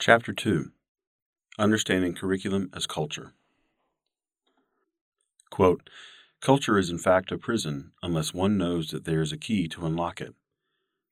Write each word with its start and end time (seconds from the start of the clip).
Chapter 0.00 0.32
2 0.32 0.72
Understanding 1.56 2.14
Curriculum 2.14 2.68
as 2.74 2.84
Culture. 2.84 3.32
Quote, 5.50 5.88
Culture 6.40 6.76
is 6.76 6.90
in 6.90 6.98
fact 6.98 7.30
a 7.30 7.38
prison 7.38 7.92
unless 8.02 8.34
one 8.34 8.58
knows 8.58 8.90
that 8.90 9.04
there 9.04 9.22
is 9.22 9.32
a 9.32 9.38
key 9.38 9.68
to 9.68 9.86
unlock 9.86 10.20
it. 10.20 10.34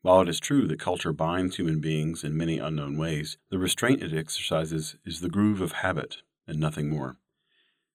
While 0.03 0.22
it 0.22 0.29
is 0.29 0.40
true 0.40 0.66
that 0.66 0.80
culture 0.80 1.12
binds 1.12 1.56
human 1.56 1.80
beings 1.80 2.24
in 2.24 2.37
many 2.37 2.58
unknown 2.58 2.98
ways, 2.98 3.38
the 3.50 3.58
restraint 3.58 4.03
it 4.03 4.13
exercises 4.13 4.96
is 5.06 5.21
the 5.21 5.30
groove 5.30 5.60
of 5.60 5.72
habit 5.72 6.17
and 6.49 6.58
nothing 6.58 6.90
more. 6.90 7.19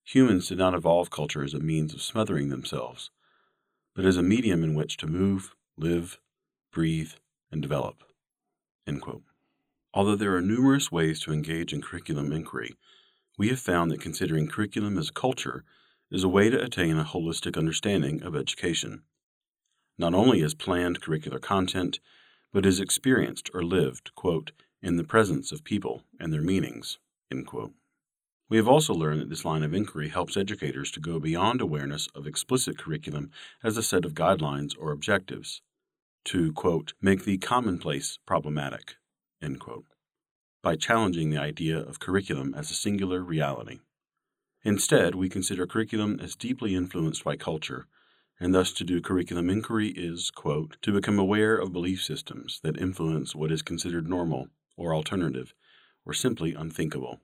Humans 0.05 0.47
did 0.47 0.57
not 0.57 0.73
evolve 0.73 1.09
culture 1.11 1.43
as 1.43 1.53
a 1.53 1.59
means 1.59 1.93
of 1.93 2.01
smothering 2.01 2.47
themselves, 2.47 3.11
but 3.93 4.05
as 4.05 4.15
a 4.15 4.23
medium 4.23 4.63
in 4.63 4.73
which 4.73 4.95
to 4.97 5.05
move, 5.05 5.53
live, 5.75 6.17
breathe, 6.71 7.11
and 7.51 7.61
develop. 7.61 8.03
Although 9.93 10.15
there 10.15 10.35
are 10.35 10.41
numerous 10.41 10.91
ways 10.91 11.19
to 11.21 11.31
engage 11.31 11.73
in 11.73 11.81
curriculum 11.81 12.31
inquiry, 12.31 12.75
we 13.37 13.49
have 13.49 13.59
found 13.59 13.91
that 13.91 14.01
considering 14.01 14.47
curriculum 14.47 14.97
as 14.97 15.11
culture 15.11 15.63
is 16.11 16.23
a 16.23 16.29
way 16.29 16.49
to 16.49 16.61
attain 16.61 16.97
a 16.97 17.05
holistic 17.05 17.57
understanding 17.57 18.21
of 18.21 18.35
education, 18.35 19.03
not 19.97 20.13
only 20.13 20.41
as 20.41 20.53
planned 20.53 21.01
curricular 21.01 21.41
content, 21.41 21.99
but 22.53 22.65
as 22.65 22.79
experienced 22.79 23.49
or 23.53 23.63
lived, 23.63 24.13
quote, 24.15 24.51
in 24.81 24.97
the 24.97 25.03
presence 25.03 25.51
of 25.51 25.63
people 25.63 26.03
and 26.19 26.31
their 26.31 26.41
meanings, 26.41 26.97
We 28.49 28.57
have 28.57 28.67
also 28.67 28.93
learned 28.93 29.21
that 29.21 29.29
this 29.29 29.43
line 29.43 29.63
of 29.63 29.73
inquiry 29.73 30.09
helps 30.09 30.37
educators 30.37 30.91
to 30.91 30.99
go 30.99 31.19
beyond 31.19 31.61
awareness 31.61 32.07
of 32.15 32.27
explicit 32.27 32.77
curriculum 32.77 33.31
as 33.63 33.75
a 33.75 33.83
set 33.83 34.05
of 34.05 34.13
guidelines 34.13 34.73
or 34.79 34.91
objectives, 34.91 35.61
to, 36.25 36.53
quote, 36.53 36.93
make 37.01 37.25
the 37.25 37.37
commonplace 37.37 38.19
problematic, 38.25 38.95
by 40.67 40.75
challenging 40.75 41.29
the 41.29 41.37
idea 41.37 41.79
of 41.79 41.99
curriculum 41.99 42.53
as 42.53 42.69
a 42.69 42.73
singular 42.73 43.21
reality. 43.21 43.79
Instead, 44.63 45.15
we 45.15 45.29
consider 45.29 45.65
curriculum 45.65 46.19
as 46.21 46.35
deeply 46.35 46.75
influenced 46.75 47.23
by 47.23 47.37
culture, 47.37 47.87
and 48.39 48.53
thus 48.53 48.73
to 48.73 48.83
do 48.83 48.99
curriculum 48.99 49.49
inquiry 49.49 49.89
is, 49.95 50.29
quote, 50.29 50.75
to 50.81 50.91
become 50.91 51.17
aware 51.17 51.55
of 51.55 51.71
belief 51.71 52.03
systems 52.03 52.59
that 52.63 52.77
influence 52.77 53.33
what 53.33 53.51
is 53.51 53.61
considered 53.61 54.09
normal 54.09 54.47
or 54.75 54.93
alternative 54.93 55.53
or 56.05 56.13
simply 56.13 56.53
unthinkable. 56.53 57.21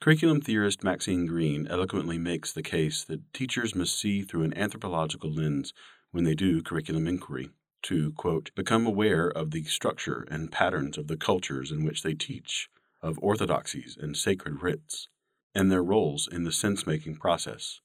Curriculum 0.00 0.40
theorist 0.40 0.82
Maxine 0.82 1.26
Greene 1.26 1.66
eloquently 1.68 2.18
makes 2.18 2.52
the 2.52 2.62
case 2.62 3.04
that 3.04 3.32
teachers 3.34 3.74
must 3.74 3.98
see 3.98 4.22
through 4.22 4.44
an 4.44 4.56
anthropological 4.56 5.30
lens 5.30 5.74
when 6.10 6.24
they 6.24 6.34
do 6.34 6.62
curriculum 6.62 7.06
inquiry 7.06 7.50
to, 7.82 8.12
quote, 8.12 8.50
become 8.54 8.86
aware 8.86 9.28
of 9.28 9.50
the 9.50 9.64
structure 9.64 10.26
and 10.30 10.52
patterns 10.52 10.98
of 10.98 11.08
the 11.08 11.16
cultures 11.16 11.70
in 11.70 11.84
which 11.84 12.02
they 12.02 12.14
teach, 12.14 12.68
of 13.02 13.18
orthodoxies 13.22 13.96
and 14.00 14.16
sacred 14.16 14.62
rites, 14.62 15.08
and 15.54 15.70
their 15.70 15.82
roles 15.82 16.28
in 16.30 16.44
the 16.44 16.52
sense 16.52 16.86
making 16.86 17.16
process. 17.16 17.80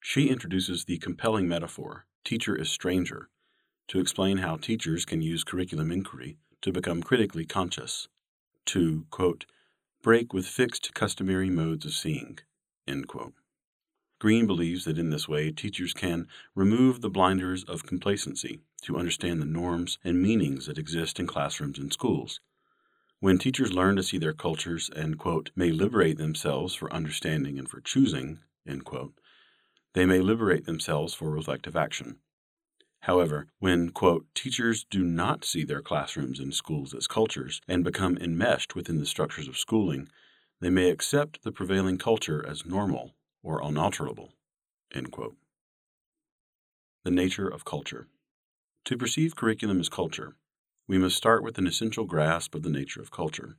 She 0.00 0.28
introduces 0.28 0.84
the 0.84 0.98
compelling 0.98 1.48
metaphor, 1.48 2.06
teacher 2.24 2.58
as 2.58 2.70
stranger, 2.70 3.28
to 3.88 4.00
explain 4.00 4.38
how 4.38 4.56
teachers 4.56 5.04
can 5.04 5.20
use 5.20 5.44
curriculum 5.44 5.90
inquiry 5.90 6.38
to 6.62 6.72
become 6.72 7.02
critically 7.02 7.44
conscious, 7.44 8.08
to, 8.66 9.06
quote, 9.10 9.46
break 10.02 10.32
with 10.32 10.46
fixed 10.46 10.94
customary 10.94 11.50
modes 11.50 11.84
of 11.84 11.92
seeing. 11.92 12.38
Greene 14.20 14.46
believes 14.46 14.84
that 14.84 14.98
in 14.98 15.10
this 15.10 15.26
way 15.26 15.50
teachers 15.50 15.92
can 15.92 16.28
remove 16.54 17.00
the 17.00 17.10
blinders 17.10 17.64
of 17.64 17.84
complacency 17.84 18.60
to 18.82 18.96
understand 18.96 19.42
the 19.42 19.46
norms 19.46 19.98
and 20.04 20.22
meanings 20.22 20.66
that 20.66 20.78
exist 20.78 21.18
in 21.18 21.26
classrooms 21.26 21.78
and 21.78 21.92
schools 21.92 22.38
when 23.20 23.36
teachers 23.36 23.74
learn 23.74 23.96
to 23.96 24.02
see 24.02 24.16
their 24.16 24.32
cultures 24.32 24.88
and, 24.96 25.18
quote, 25.18 25.50
may 25.54 25.70
liberate 25.70 26.16
themselves 26.16 26.74
for 26.74 26.90
understanding 26.92 27.58
and 27.58 27.68
for 27.68 27.80
choosing, 27.80 28.40
end 28.66 28.84
quote, 28.86 29.12
they 29.92 30.06
may 30.06 30.20
liberate 30.20 30.64
themselves 30.64 31.12
for 31.12 31.30
reflective 31.30 31.76
action. 31.76 32.16
However, 33.00 33.48
when, 33.58 33.90
quote, 33.90 34.26
teachers 34.34 34.84
do 34.88 35.04
not 35.04 35.44
see 35.44 35.64
their 35.64 35.82
classrooms 35.82 36.40
and 36.40 36.54
schools 36.54 36.94
as 36.94 37.06
cultures 37.06 37.60
and 37.68 37.84
become 37.84 38.16
enmeshed 38.16 38.74
within 38.74 38.98
the 38.98 39.06
structures 39.06 39.48
of 39.48 39.58
schooling, 39.58 40.08
they 40.60 40.70
may 40.70 40.88
accept 40.88 41.42
the 41.42 41.52
prevailing 41.52 41.98
culture 41.98 42.44
as 42.46 42.64
normal 42.64 43.12
or 43.42 43.62
unalterable, 43.62 44.32
end 44.94 45.10
quote. 45.10 45.36
The 47.04 47.10
nature 47.10 47.48
of 47.48 47.64
culture. 47.64 48.08
To 48.84 48.96
perceive 48.96 49.36
curriculum 49.36 49.80
as 49.80 49.88
culture, 49.88 50.36
we 50.86 50.98
must 50.98 51.16
start 51.16 51.42
with 51.42 51.58
an 51.58 51.66
essential 51.66 52.04
grasp 52.04 52.54
of 52.54 52.62
the 52.62 52.70
nature 52.70 53.00
of 53.00 53.10
culture. 53.10 53.56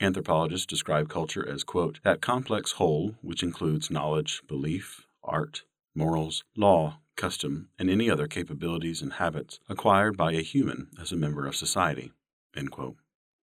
Anthropologists 0.00 0.66
describe 0.66 1.08
culture 1.08 1.48
as, 1.48 1.64
quote, 1.64 2.00
that 2.04 2.20
complex 2.20 2.72
whole 2.72 3.14
which 3.22 3.42
includes 3.42 3.90
knowledge, 3.90 4.42
belief, 4.46 5.06
art, 5.24 5.62
morals, 5.94 6.44
law, 6.56 6.98
custom, 7.16 7.70
and 7.78 7.88
any 7.88 8.10
other 8.10 8.26
capabilities 8.26 9.00
and 9.00 9.14
habits 9.14 9.58
acquired 9.68 10.16
by 10.16 10.32
a 10.32 10.42
human 10.42 10.88
as 11.00 11.12
a 11.12 11.16
member 11.16 11.46
of 11.46 11.56
society. 11.56 12.12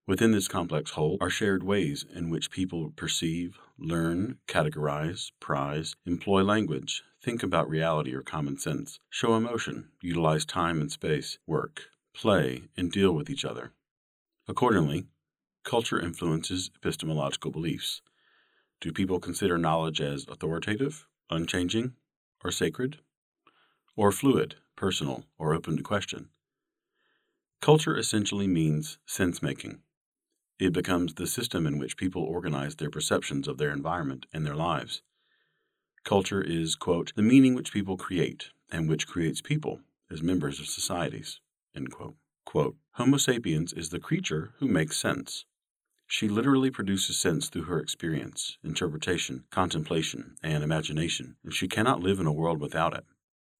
Within 0.06 0.32
this 0.32 0.48
complex 0.48 0.90
whole 0.90 1.16
are 1.22 1.30
shared 1.30 1.62
ways 1.62 2.04
in 2.14 2.28
which 2.28 2.50
people 2.50 2.92
perceive, 2.94 3.58
learn, 3.78 4.36
categorize, 4.46 5.30
prize, 5.40 5.96
employ 6.04 6.42
language, 6.42 7.02
think 7.22 7.42
about 7.42 7.70
reality 7.70 8.12
or 8.12 8.20
common 8.20 8.58
sense, 8.58 9.00
show 9.08 9.34
emotion, 9.34 9.88
utilize 10.02 10.44
time 10.44 10.82
and 10.82 10.92
space, 10.92 11.38
work, 11.46 11.84
play, 12.12 12.64
and 12.76 12.92
deal 12.92 13.12
with 13.12 13.30
each 13.30 13.46
other. 13.46 13.72
Accordingly, 14.46 15.06
culture 15.64 15.98
influences 15.98 16.70
epistemological 16.76 17.50
beliefs. 17.50 18.02
Do 18.82 18.92
people 18.92 19.20
consider 19.20 19.56
knowledge 19.56 20.02
as 20.02 20.26
authoritative, 20.28 21.06
unchanging, 21.30 21.94
or 22.44 22.50
sacred? 22.50 22.98
Or 23.96 24.12
fluid, 24.12 24.56
personal, 24.76 25.24
or 25.38 25.54
open 25.54 25.78
to 25.78 25.82
question? 25.82 26.28
Culture 27.62 27.96
essentially 27.96 28.46
means 28.46 28.98
sense 29.06 29.40
making. 29.40 29.80
It 30.58 30.72
becomes 30.72 31.14
the 31.14 31.26
system 31.26 31.66
in 31.66 31.78
which 31.78 31.96
people 31.96 32.22
organize 32.22 32.76
their 32.76 32.90
perceptions 32.90 33.48
of 33.48 33.58
their 33.58 33.72
environment 33.72 34.26
and 34.32 34.46
their 34.46 34.54
lives. 34.54 35.02
Culture 36.04 36.42
is, 36.42 36.76
quote, 36.76 37.12
the 37.16 37.22
meaning 37.22 37.54
which 37.54 37.72
people 37.72 37.96
create 37.96 38.50
and 38.70 38.88
which 38.88 39.08
creates 39.08 39.40
people 39.40 39.80
as 40.10 40.22
members 40.22 40.60
of 40.60 40.66
societies. 40.66 41.40
Quote. 41.90 42.14
Quote, 42.44 42.76
Homo 42.92 43.16
sapiens 43.16 43.72
is 43.72 43.88
the 43.88 43.98
creature 43.98 44.52
who 44.58 44.68
makes 44.68 44.96
sense. 44.96 45.44
She 46.06 46.28
literally 46.28 46.70
produces 46.70 47.18
sense 47.18 47.48
through 47.48 47.64
her 47.64 47.80
experience, 47.80 48.58
interpretation, 48.62 49.44
contemplation, 49.50 50.36
and 50.42 50.62
imagination, 50.62 51.36
and 51.42 51.52
she 51.52 51.66
cannot 51.66 52.00
live 52.00 52.20
in 52.20 52.26
a 52.26 52.32
world 52.32 52.60
without 52.60 52.94
it. 52.94 53.04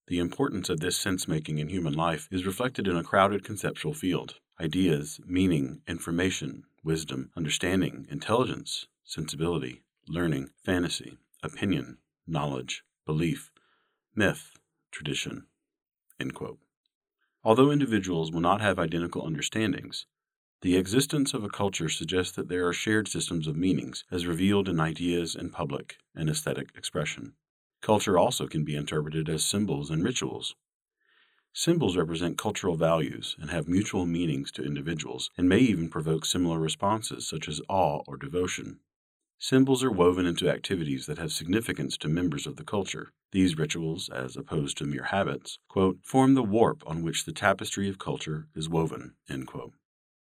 The 0.07 0.19
importance 0.19 0.69
of 0.69 0.79
this 0.79 0.95
sense 0.95 1.27
making 1.27 1.57
in 1.57 1.67
human 1.67 1.93
life 1.93 2.29
is 2.31 2.45
reflected 2.45 2.87
in 2.87 2.95
a 2.95 3.03
crowded 3.03 3.43
conceptual 3.43 3.93
field. 3.93 4.35
Ideas, 4.61 5.19
meaning, 5.25 5.81
information, 5.87 6.63
wisdom, 6.85 7.31
understanding, 7.35 8.05
intelligence, 8.09 8.85
sensibility, 9.03 9.83
learning, 10.07 10.51
fantasy, 10.63 11.17
opinion, 11.43 11.97
knowledge, 12.27 12.83
belief, 13.05 13.51
myth, 14.15 14.51
tradition. 14.91 15.47
Although 17.43 17.71
individuals 17.71 18.31
will 18.31 18.39
not 18.39 18.61
have 18.61 18.79
identical 18.79 19.25
understandings, 19.25 20.05
the 20.61 20.77
existence 20.77 21.33
of 21.33 21.43
a 21.43 21.49
culture 21.49 21.89
suggests 21.89 22.35
that 22.35 22.49
there 22.49 22.67
are 22.67 22.73
shared 22.73 23.07
systems 23.07 23.47
of 23.47 23.55
meanings 23.55 24.03
as 24.11 24.25
revealed 24.25 24.69
in 24.69 24.79
ideas 24.79 25.35
and 25.35 25.51
public 25.51 25.97
and 26.15 26.29
aesthetic 26.29 26.69
expression. 26.75 27.33
Culture 27.81 28.17
also 28.17 28.47
can 28.47 28.63
be 28.63 28.75
interpreted 28.75 29.27
as 29.27 29.43
symbols 29.43 29.89
and 29.89 30.03
rituals. 30.03 30.55
Symbols 31.57 31.95
represent 31.95 32.37
cultural 32.37 32.75
values 32.75 33.37
and 33.39 33.49
have 33.49 33.69
mutual 33.69 34.05
meanings 34.05 34.51
to 34.51 34.63
individuals 34.65 35.31
and 35.37 35.47
may 35.47 35.59
even 35.59 35.87
provoke 35.87 36.25
similar 36.25 36.59
responses 36.59 37.25
such 37.25 37.47
as 37.47 37.61
awe 37.69 38.03
or 38.07 38.17
devotion. 38.17 38.81
Symbols 39.39 39.81
are 39.81 39.91
woven 39.91 40.25
into 40.25 40.49
activities 40.49 41.05
that 41.05 41.17
have 41.17 41.31
significance 41.31 41.97
to 41.99 42.09
members 42.09 42.45
of 42.45 42.57
the 42.57 42.65
culture. 42.65 43.13
These 43.31 43.57
rituals, 43.57 44.09
as 44.09 44.35
opposed 44.35 44.77
to 44.79 44.85
mere 44.85 45.05
habits, 45.05 45.57
quote, 45.69 45.99
form 46.03 46.33
the 46.33 46.43
warp 46.43 46.83
on 46.85 47.03
which 47.03 47.23
the 47.23 47.31
tapestry 47.31 47.87
of 47.87 47.99
culture 47.99 48.49
is 48.53 48.67
woven. 48.67 49.15
End 49.29 49.47
quote. 49.47 49.75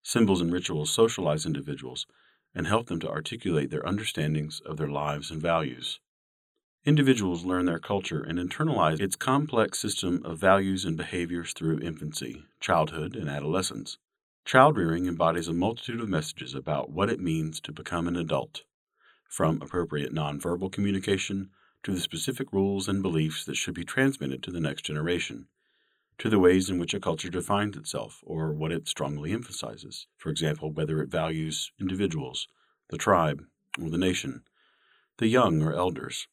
Symbols 0.03 0.43
and 0.43 0.53
rituals 0.53 0.91
socialize 0.91 1.47
individuals 1.47 2.07
and 2.55 2.67
help 2.67 2.89
them 2.89 3.01
to 3.01 3.09
articulate 3.09 3.71
their 3.71 3.89
understandings 3.89 4.61
of 4.67 4.77
their 4.77 4.91
lives 4.91 5.31
and 5.31 5.41
values. 5.41 5.99
Individuals 6.85 7.45
learn 7.45 7.67
their 7.67 7.79
culture 7.79 8.25
and 8.25 8.41
internalize 8.41 9.01
its 9.01 9.15
complex 9.15 9.79
system 9.79 10.21
of 10.25 10.41
values 10.41 10.85
and 10.85 10.97
behaviors 10.97 11.53
through 11.53 11.79
infancy, 11.79 12.45
childhood, 12.59 13.15
and 13.15 13.29
adolescence. 13.29 13.99
Child 14.45 14.77
rearing 14.77 15.07
embodies 15.07 15.47
a 15.47 15.53
multitude 15.53 16.01
of 16.01 16.09
messages 16.09 16.57
about 16.57 16.91
what 16.91 17.09
it 17.09 17.21
means 17.21 17.61
to 17.61 17.71
become 17.71 18.09
an 18.09 18.17
adult 18.17 18.65
from 19.29 19.63
appropriate 19.63 20.13
nonverbal 20.13 20.73
communication 20.73 21.51
to 21.85 21.95
the 21.95 22.01
specific 22.01 22.53
rules 22.53 22.89
and 22.89 23.01
beliefs 23.01 23.45
that 23.45 23.57
should 23.57 23.75
be 23.75 23.85
transmitted 23.85 24.43
to 24.43 24.51
the 24.51 24.61
next 24.61 24.83
generation, 24.83 25.47
to 26.19 26.29
the 26.29 26.41
ways 26.41 26.69
in 26.69 26.81
which 26.81 26.95
a 26.95 27.01
culture 27.01 27.31
defines 27.31 27.77
itself 27.77 28.25
or 28.27 28.53
what 28.53 28.73
it 28.73 28.89
strongly 28.89 29.31
emphasizes. 29.31 30.09
For 30.17 30.31
example, 30.31 30.73
whether 30.73 31.01
it 31.01 31.11
values 31.11 31.71
individuals, 31.81 32.49
the 32.91 32.99
tribe, 32.99 33.45
or 33.81 33.89
the 33.89 33.99
nation, 33.99 34.43
the 35.19 35.29
young 35.29 35.63
or 35.63 35.73
elders, 35.73 36.27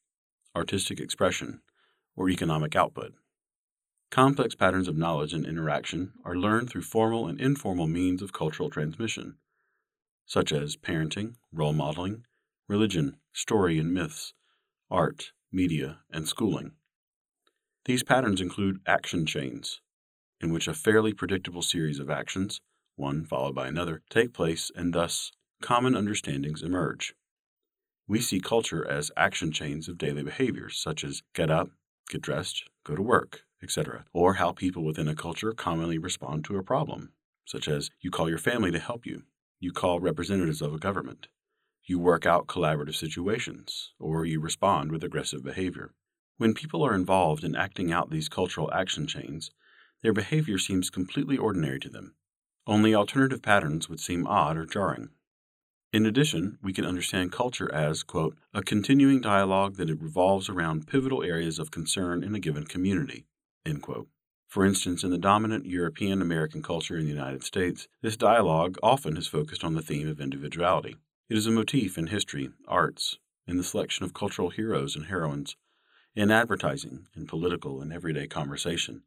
artistic 0.56 1.00
expression, 1.00 1.62
or 2.16 2.30
economic 2.30 2.76
output. 2.76 3.14
Complex 4.12 4.56
patterns 4.56 4.88
of 4.88 4.98
knowledge 4.98 5.34
and 5.34 5.46
interaction 5.46 6.14
are 6.26 6.36
learned 6.36 6.70
through 6.70 6.82
formal 6.82 7.28
and 7.28 7.40
informal 7.40 7.88
means 7.88 8.22
of 8.22 8.34
cultural 8.34 8.70
transmission, 8.70 9.38
such 10.26 10.52
as 10.52 10.76
parenting, 10.76 11.36
role 11.52 11.74
modeling, 11.74 12.24
religion, 12.68 13.18
story 13.34 13.80
and 13.80 13.94
myths, 13.94 14.34
art, 14.90 15.32
media, 15.52 16.00
and 16.12 16.28
schooling. 16.28 16.72
These 17.86 18.04
patterns 18.04 18.42
include 18.42 18.82
action 18.86 19.26
chains, 19.26 19.82
in 20.42 20.52
which 20.52 20.68
a 20.68 20.74
fairly 20.74 21.14
predictable 21.14 21.62
series 21.62 22.00
of 22.00 22.10
actions, 22.10 22.62
one 22.96 23.26
followed 23.26 23.56
by 23.56 23.68
another, 23.68 24.02
take 24.10 24.34
place 24.34 24.72
and 24.76 24.94
thus 24.94 25.32
common 25.62 25.96
understandings 25.96 26.62
emerge. 26.62 27.14
We 28.10 28.20
see 28.22 28.40
culture 28.40 28.84
as 28.90 29.12
action 29.16 29.52
chains 29.52 29.88
of 29.88 30.00
daily 30.00 30.24
behaviors, 30.24 30.80
such 30.80 31.04
as 31.04 31.22
get 31.36 31.52
up, 31.52 31.70
get 32.10 32.24
dressed, 32.24 32.64
go 32.84 32.96
to 32.96 33.04
work, 33.04 33.44
etc., 33.62 34.06
or 34.14 34.34
how 34.34 34.52
people 34.52 34.84
within 34.84 35.08
a 35.08 35.14
culture 35.14 35.54
commonly 35.54 36.00
respond 36.00 36.44
to 36.46 36.58
a 36.58 36.64
problem, 36.64 37.12
such 37.46 37.68
as 37.68 37.92
you 38.02 38.10
call 38.10 38.28
your 38.28 38.40
family 38.40 38.72
to 38.72 38.80
help 38.80 39.06
you, 39.06 39.26
you 39.60 39.72
call 39.72 40.00
representatives 40.00 40.60
of 40.60 40.74
a 40.74 40.80
government, 40.80 41.28
you 41.84 42.00
work 42.00 42.26
out 42.26 42.48
collaborative 42.48 42.96
situations, 42.96 43.94
or 44.00 44.26
you 44.26 44.40
respond 44.40 44.92
with 44.92 45.04
aggressive 45.04 45.44
behavior. 45.44 45.94
When 46.38 46.56
people 46.56 46.82
are 46.82 46.96
involved 46.96 47.44
in 47.44 47.56
acting 47.56 47.92
out 47.92 48.10
these 48.10 48.28
cultural 48.28 48.74
action 48.74 49.06
chains, 49.06 49.52
their 50.02 50.14
behavior 50.14 50.58
seems 50.58 50.90
completely 50.90 51.38
ordinary 51.38 51.80
to 51.82 51.90
them. 51.90 52.16
Only 52.66 52.96
alternative 52.96 53.44
patterns 53.44 53.88
would 53.88 54.00
seem 54.00 54.26
odd 54.26 54.58
or 54.58 54.66
jarring. 54.66 55.10
In 55.92 56.06
addition, 56.06 56.60
we 56.62 56.72
can 56.72 56.86
understand 56.86 57.32
culture 57.32 57.74
as, 57.74 58.04
quote, 58.04 58.38
a 58.54 58.62
continuing 58.62 59.22
dialogue 59.22 59.78
that 59.78 59.88
revolves 60.00 60.48
around 60.48 60.86
pivotal 60.86 61.24
areas 61.24 61.58
of 61.58 61.72
concern 61.72 62.24
in 62.24 62.36
a 62.36 62.40
given 62.40 62.66
community, 62.66 63.26
end 63.66 63.82
quote. 63.82 64.08
For 64.48 64.66
instance, 64.66 65.04
in 65.04 65.10
the 65.10 65.18
dominant 65.18 65.66
European 65.66 66.22
American 66.22 66.62
culture 66.62 66.96
in 66.96 67.06
the 67.06 67.12
United 67.12 67.44
States, 67.44 67.88
this 68.04 68.16
dialogue 68.16 68.78
often 68.84 69.16
has 69.16 69.26
focused 69.26 69.64
on 69.64 69.74
the 69.74 69.82
theme 69.82 70.08
of 70.08 70.22
individuality. 70.22 70.96
It 71.28 71.38
is 71.38 71.48
a 71.48 71.52
motif 71.52 71.98
in 71.98 72.08
history, 72.08 72.52
arts, 72.68 73.18
in 73.48 73.58
the 73.58 73.64
selection 73.64 74.06
of 74.06 74.14
cultural 74.14 74.52
heroes 74.52 74.96
and 74.96 75.08
heroines, 75.08 75.56
in 76.16 76.30
advertising, 76.30 77.08
in 77.16 77.26
political 77.26 77.82
and 77.82 77.92
everyday 77.92 78.28
conversation, 78.28 79.02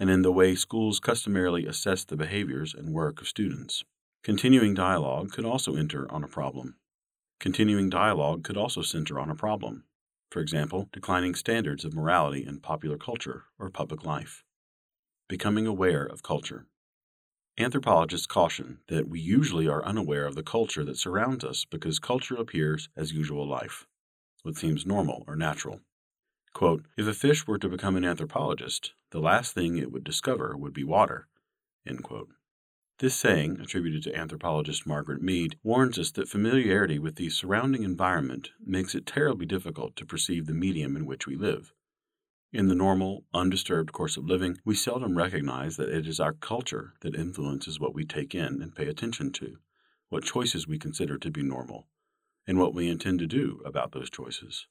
and 0.00 0.10
in 0.10 0.22
the 0.22 0.32
way 0.32 0.56
schools 0.56 0.98
customarily 0.98 1.64
assess 1.64 2.04
the 2.04 2.16
behaviors 2.16 2.74
and 2.74 2.92
work 2.92 3.20
of 3.20 3.28
students. 3.28 3.84
Continuing 4.24 4.74
dialogue 4.74 5.32
could 5.32 5.44
also 5.44 5.76
enter 5.76 6.10
on 6.10 6.24
a 6.24 6.28
problem. 6.28 6.76
Continuing 7.40 7.88
dialogue 7.88 8.42
could 8.42 8.56
also 8.56 8.82
center 8.82 9.18
on 9.18 9.30
a 9.30 9.34
problem. 9.34 9.84
For 10.30 10.40
example, 10.40 10.88
declining 10.92 11.34
standards 11.34 11.84
of 11.84 11.94
morality 11.94 12.44
in 12.44 12.60
popular 12.60 12.98
culture 12.98 13.44
or 13.58 13.70
public 13.70 14.04
life. 14.04 14.44
Becoming 15.28 15.66
aware 15.66 16.04
of 16.04 16.22
culture. 16.22 16.66
Anthropologists 17.58 18.26
caution 18.26 18.80
that 18.88 19.08
we 19.08 19.20
usually 19.20 19.68
are 19.68 19.84
unaware 19.84 20.26
of 20.26 20.34
the 20.34 20.42
culture 20.42 20.84
that 20.84 20.98
surrounds 20.98 21.44
us 21.44 21.64
because 21.64 21.98
culture 21.98 22.36
appears 22.36 22.88
as 22.96 23.12
usual 23.12 23.48
life, 23.48 23.86
what 24.42 24.56
seems 24.56 24.84
normal 24.84 25.24
or 25.26 25.36
natural. 25.36 25.80
Quote, 26.52 26.86
if 26.96 27.06
a 27.06 27.14
fish 27.14 27.46
were 27.46 27.58
to 27.58 27.68
become 27.68 27.96
an 27.96 28.04
anthropologist, 28.04 28.92
the 29.10 29.20
last 29.20 29.54
thing 29.54 29.76
it 29.76 29.92
would 29.92 30.04
discover 30.04 30.56
would 30.56 30.72
be 30.72 30.84
water. 30.84 31.28
This 33.00 33.14
saying, 33.14 33.60
attributed 33.60 34.02
to 34.04 34.16
anthropologist 34.16 34.84
Margaret 34.84 35.22
Mead, 35.22 35.56
warns 35.62 36.00
us 36.00 36.10
that 36.12 36.28
familiarity 36.28 36.98
with 36.98 37.14
the 37.14 37.30
surrounding 37.30 37.84
environment 37.84 38.50
makes 38.58 38.92
it 38.92 39.06
terribly 39.06 39.46
difficult 39.46 39.94
to 39.96 40.04
perceive 40.04 40.46
the 40.46 40.52
medium 40.52 40.96
in 40.96 41.06
which 41.06 41.24
we 41.24 41.36
live. 41.36 41.72
In 42.52 42.66
the 42.66 42.74
normal, 42.74 43.24
undisturbed 43.32 43.92
course 43.92 44.16
of 44.16 44.24
living, 44.24 44.58
we 44.64 44.74
seldom 44.74 45.16
recognize 45.16 45.76
that 45.76 45.90
it 45.90 46.08
is 46.08 46.18
our 46.18 46.32
culture 46.32 46.94
that 47.02 47.14
influences 47.14 47.78
what 47.78 47.94
we 47.94 48.04
take 48.04 48.34
in 48.34 48.60
and 48.60 48.74
pay 48.74 48.88
attention 48.88 49.30
to, 49.34 49.58
what 50.08 50.24
choices 50.24 50.66
we 50.66 50.76
consider 50.76 51.18
to 51.18 51.30
be 51.30 51.42
normal, 51.44 51.86
and 52.48 52.58
what 52.58 52.74
we 52.74 52.88
intend 52.88 53.20
to 53.20 53.28
do 53.28 53.62
about 53.64 53.92
those 53.92 54.10
choices. 54.10 54.66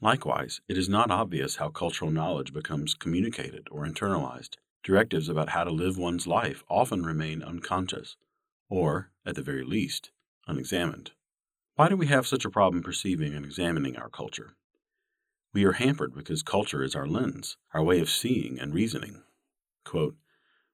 Likewise, 0.00 0.60
it 0.66 0.76
is 0.76 0.88
not 0.88 1.12
obvious 1.12 1.56
how 1.56 1.68
cultural 1.68 2.10
knowledge 2.10 2.52
becomes 2.52 2.94
communicated 2.94 3.68
or 3.70 3.86
internalized. 3.86 4.56
Directives 4.82 5.28
about 5.28 5.50
how 5.50 5.64
to 5.64 5.70
live 5.70 5.98
one's 5.98 6.26
life 6.26 6.64
often 6.68 7.04
remain 7.04 7.42
unconscious, 7.42 8.16
or, 8.68 9.10
at 9.26 9.34
the 9.34 9.42
very 9.42 9.64
least, 9.64 10.10
unexamined. 10.46 11.12
Why 11.76 11.88
do 11.88 11.96
we 11.96 12.06
have 12.06 12.26
such 12.26 12.44
a 12.44 12.50
problem 12.50 12.82
perceiving 12.82 13.34
and 13.34 13.44
examining 13.44 13.96
our 13.96 14.08
culture? 14.08 14.56
We 15.52 15.64
are 15.64 15.72
hampered 15.72 16.14
because 16.14 16.42
culture 16.42 16.82
is 16.82 16.94
our 16.94 17.06
lens, 17.06 17.56
our 17.74 17.82
way 17.82 18.00
of 18.00 18.08
seeing 18.08 18.58
and 18.58 18.72
reasoning. 18.72 19.22
Quote, 19.84 20.16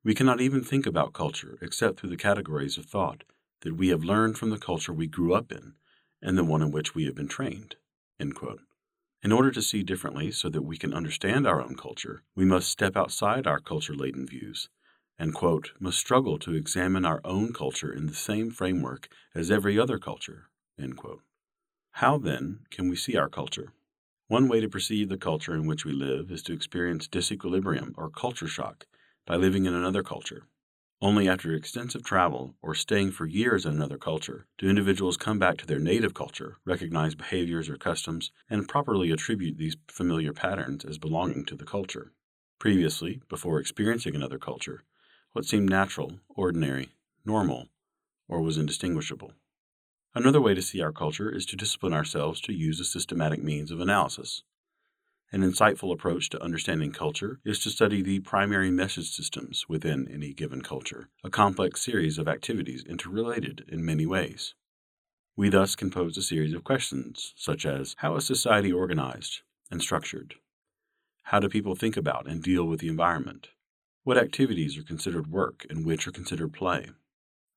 we 0.04 0.14
cannot 0.14 0.40
even 0.40 0.62
think 0.62 0.86
about 0.86 1.12
culture 1.12 1.58
except 1.60 1.98
through 1.98 2.10
the 2.10 2.16
categories 2.16 2.78
of 2.78 2.86
thought 2.86 3.24
that 3.62 3.76
we 3.76 3.88
have 3.88 4.04
learned 4.04 4.38
from 4.38 4.50
the 4.50 4.58
culture 4.58 4.92
we 4.92 5.06
grew 5.06 5.34
up 5.34 5.50
in 5.50 5.74
and 6.22 6.38
the 6.38 6.44
one 6.44 6.62
in 6.62 6.70
which 6.70 6.94
we 6.94 7.06
have 7.06 7.14
been 7.14 7.28
trained. 7.28 7.76
End 8.20 8.34
quote. 8.34 8.60
In 9.26 9.32
order 9.32 9.50
to 9.50 9.60
see 9.60 9.82
differently 9.82 10.30
so 10.30 10.48
that 10.50 10.62
we 10.62 10.76
can 10.76 10.94
understand 10.94 11.48
our 11.48 11.60
own 11.60 11.74
culture, 11.74 12.22
we 12.36 12.44
must 12.44 12.70
step 12.70 12.96
outside 12.96 13.44
our 13.44 13.58
culture 13.58 13.92
laden 13.92 14.24
views 14.24 14.68
and, 15.18 15.34
quote, 15.34 15.72
must 15.80 15.98
struggle 15.98 16.38
to 16.38 16.54
examine 16.54 17.04
our 17.04 17.20
own 17.24 17.52
culture 17.52 17.92
in 17.92 18.06
the 18.06 18.14
same 18.14 18.52
framework 18.52 19.08
as 19.34 19.50
every 19.50 19.80
other 19.80 19.98
culture, 19.98 20.48
end 20.80 20.96
quote. 20.96 21.22
How, 21.90 22.18
then, 22.18 22.60
can 22.70 22.88
we 22.88 22.94
see 22.94 23.16
our 23.16 23.28
culture? 23.28 23.72
One 24.28 24.46
way 24.46 24.60
to 24.60 24.68
perceive 24.68 25.08
the 25.08 25.18
culture 25.18 25.54
in 25.54 25.66
which 25.66 25.84
we 25.84 25.90
live 25.90 26.30
is 26.30 26.44
to 26.44 26.52
experience 26.52 27.08
disequilibrium 27.08 27.94
or 27.96 28.10
culture 28.10 28.46
shock 28.46 28.86
by 29.26 29.34
living 29.34 29.66
in 29.66 29.74
another 29.74 30.04
culture. 30.04 30.46
Only 31.02 31.28
after 31.28 31.52
extensive 31.52 32.04
travel 32.04 32.54
or 32.62 32.74
staying 32.74 33.12
for 33.12 33.26
years 33.26 33.66
in 33.66 33.74
another 33.74 33.98
culture 33.98 34.46
do 34.56 34.70
individuals 34.70 35.18
come 35.18 35.38
back 35.38 35.58
to 35.58 35.66
their 35.66 35.78
native 35.78 36.14
culture, 36.14 36.56
recognize 36.64 37.14
behaviors 37.14 37.68
or 37.68 37.76
customs, 37.76 38.30
and 38.48 38.66
properly 38.66 39.10
attribute 39.10 39.58
these 39.58 39.76
familiar 39.88 40.32
patterns 40.32 40.86
as 40.86 40.96
belonging 40.96 41.44
to 41.46 41.54
the 41.54 41.66
culture. 41.66 42.12
Previously, 42.58 43.20
before 43.28 43.60
experiencing 43.60 44.14
another 44.14 44.38
culture, 44.38 44.84
what 45.32 45.44
seemed 45.44 45.68
natural, 45.68 46.18
ordinary, 46.30 46.88
normal, 47.26 47.68
or 48.26 48.40
was 48.40 48.56
indistinguishable. 48.56 49.34
Another 50.14 50.40
way 50.40 50.54
to 50.54 50.62
see 50.62 50.80
our 50.80 50.92
culture 50.92 51.30
is 51.30 51.44
to 51.44 51.56
discipline 51.56 51.92
ourselves 51.92 52.40
to 52.40 52.54
use 52.54 52.80
a 52.80 52.84
systematic 52.84 53.42
means 53.42 53.70
of 53.70 53.80
analysis. 53.80 54.44
An 55.32 55.42
insightful 55.42 55.92
approach 55.92 56.30
to 56.30 56.42
understanding 56.42 56.92
culture 56.92 57.40
is 57.44 57.58
to 57.60 57.70
study 57.70 58.00
the 58.00 58.20
primary 58.20 58.70
message 58.70 59.10
systems 59.10 59.68
within 59.68 60.06
any 60.06 60.32
given 60.32 60.62
culture, 60.62 61.08
a 61.24 61.30
complex 61.30 61.84
series 61.84 62.16
of 62.16 62.28
activities 62.28 62.84
interrelated 62.84 63.64
in 63.68 63.84
many 63.84 64.06
ways. 64.06 64.54
We 65.36 65.48
thus 65.48 65.74
can 65.74 65.90
pose 65.90 66.16
a 66.16 66.22
series 66.22 66.54
of 66.54 66.62
questions, 66.62 67.34
such 67.36 67.66
as 67.66 67.96
How 67.98 68.14
is 68.14 68.24
society 68.24 68.72
organized 68.72 69.40
and 69.68 69.82
structured? 69.82 70.36
How 71.24 71.40
do 71.40 71.48
people 71.48 71.74
think 71.74 71.96
about 71.96 72.28
and 72.28 72.40
deal 72.40 72.64
with 72.64 72.78
the 72.78 72.88
environment? 72.88 73.48
What 74.04 74.18
activities 74.18 74.78
are 74.78 74.84
considered 74.84 75.26
work 75.26 75.66
and 75.68 75.84
which 75.84 76.06
are 76.06 76.12
considered 76.12 76.52
play? 76.52 76.90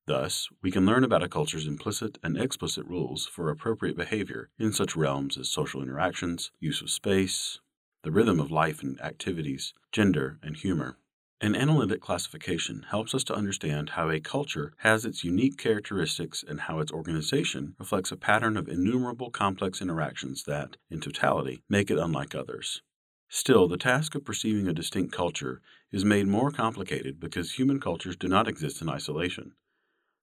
Thus, 0.09 0.49
we 0.63 0.71
can 0.71 0.87
learn 0.87 1.03
about 1.03 1.21
a 1.21 1.29
culture's 1.29 1.67
implicit 1.67 2.17
and 2.23 2.35
explicit 2.35 2.83
rules 2.87 3.27
for 3.27 3.51
appropriate 3.51 3.95
behavior 3.95 4.49
in 4.57 4.73
such 4.73 4.95
realms 4.95 5.37
as 5.37 5.51
social 5.51 5.83
interactions, 5.83 6.49
use 6.59 6.81
of 6.81 6.89
space, 6.89 7.59
the 8.01 8.11
rhythm 8.11 8.39
of 8.39 8.49
life 8.49 8.81
and 8.81 8.99
activities, 9.01 9.71
gender, 9.91 10.39
and 10.41 10.57
humor. 10.57 10.97
An 11.41 11.55
analytic 11.55 12.01
classification 12.01 12.87
helps 12.89 13.13
us 13.13 13.23
to 13.25 13.35
understand 13.35 13.91
how 13.91 14.09
a 14.09 14.19
culture 14.19 14.73
has 14.77 15.05
its 15.05 15.23
unique 15.23 15.59
characteristics 15.59 16.43
and 16.47 16.61
how 16.61 16.79
its 16.79 16.91
organization 16.91 17.75
reflects 17.77 18.11
a 18.11 18.17
pattern 18.17 18.57
of 18.57 18.67
innumerable 18.67 19.29
complex 19.29 19.79
interactions 19.79 20.45
that, 20.45 20.77
in 20.89 21.01
totality, 21.01 21.61
make 21.69 21.91
it 21.91 21.99
unlike 21.99 22.33
others. 22.33 22.81
Still, 23.27 23.67
the 23.67 23.77
task 23.77 24.15
of 24.15 24.25
perceiving 24.25 24.67
a 24.67 24.73
distinct 24.73 25.13
culture 25.13 25.61
is 25.91 26.03
made 26.03 26.25
more 26.25 26.49
complicated 26.49 27.19
because 27.19 27.51
human 27.51 27.79
cultures 27.79 28.15
do 28.15 28.27
not 28.27 28.47
exist 28.47 28.81
in 28.81 28.89
isolation. 28.89 29.51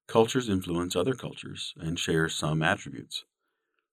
Cultures 0.09 0.49
influence 0.49 0.95
other 0.95 1.15
cultures 1.15 1.75
and 1.79 1.99
share 1.99 2.29
some 2.29 2.63
attributes. 2.63 3.25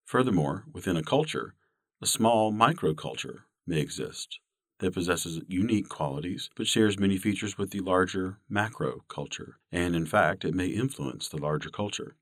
Furthermore, 0.05 0.65
within 0.71 0.95
a 0.95 1.03
culture, 1.03 1.55
a 2.01 2.05
small 2.05 2.53
microculture 2.53 3.43
may 3.65 3.79
exist 3.79 4.39
that 4.79 4.93
possesses 4.93 5.41
unique 5.47 5.89
qualities 5.89 6.49
but 6.55 6.67
shares 6.67 6.99
many 6.99 7.17
features 7.17 7.57
with 7.57 7.71
the 7.71 7.79
larger 7.79 8.39
macro 8.47 9.03
culture, 9.07 9.59
and 9.71 9.95
in 9.95 10.05
fact, 10.05 10.45
it 10.45 10.53
may 10.53 10.67
influence 10.67 11.27
the 11.27 11.37
larger 11.37 11.69
culture. 11.69 12.15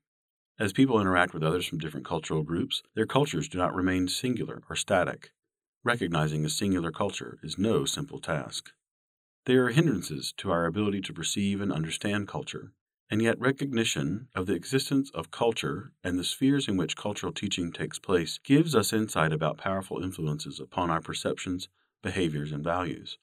As 0.58 0.72
people 0.72 1.00
interact 1.00 1.34
with 1.34 1.42
others 1.42 1.66
from 1.66 1.78
different 1.78 2.06
cultural 2.06 2.42
groups, 2.42 2.82
their 2.94 3.06
cultures 3.06 3.48
do 3.48 3.58
not 3.58 3.74
remain 3.74 4.08
singular 4.08 4.62
or 4.70 4.76
static. 4.76 5.32
Recognizing 5.84 6.44
a 6.44 6.48
singular 6.48 6.92
culture 6.92 7.38
is 7.42 7.58
no 7.58 7.84
simple 7.84 8.20
task. 8.20 8.70
They 9.44 9.56
are 9.56 9.68
hindrances 9.68 10.32
to 10.38 10.50
our 10.50 10.66
ability 10.66 11.00
to 11.02 11.12
perceive 11.12 11.60
and 11.60 11.72
understand 11.72 12.28
culture. 12.28 12.72
And 13.12 13.20
yet, 13.20 13.38
recognition 13.38 14.28
of 14.34 14.46
the 14.46 14.54
existence 14.54 15.10
of 15.10 15.30
culture 15.30 15.92
and 16.02 16.18
the 16.18 16.24
spheres 16.24 16.66
in 16.66 16.78
which 16.78 16.96
cultural 16.96 17.30
teaching 17.30 17.70
takes 17.70 17.98
place 17.98 18.38
gives 18.42 18.74
us 18.74 18.90
insight 18.90 19.34
about 19.34 19.58
powerful 19.58 20.02
influences 20.02 20.58
upon 20.58 20.88
our 20.88 21.02
perceptions, 21.02 21.68
behaviors, 22.02 22.52
and 22.52 22.64
values. 22.64 23.18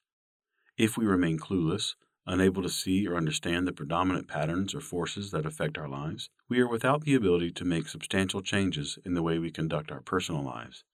If 0.78 0.96
we 0.96 1.06
remain 1.06 1.40
clueless, 1.40 1.96
unable 2.24 2.62
to 2.62 2.68
see 2.68 3.04
or 3.08 3.16
understand 3.16 3.66
the 3.66 3.72
predominant 3.72 4.28
patterns 4.28 4.76
or 4.76 4.80
forces 4.80 5.32
that 5.32 5.44
affect 5.44 5.76
our 5.76 5.88
lives, 5.88 6.30
we 6.48 6.60
are 6.60 6.68
without 6.68 7.02
the 7.02 7.16
ability 7.16 7.50
to 7.50 7.64
make 7.64 7.88
substantial 7.88 8.42
changes 8.42 8.96
in 9.04 9.14
the 9.14 9.24
way 9.24 9.40
we 9.40 9.50
conduct 9.50 9.90
our 9.90 10.02
personal 10.02 10.44
lives, 10.44 10.84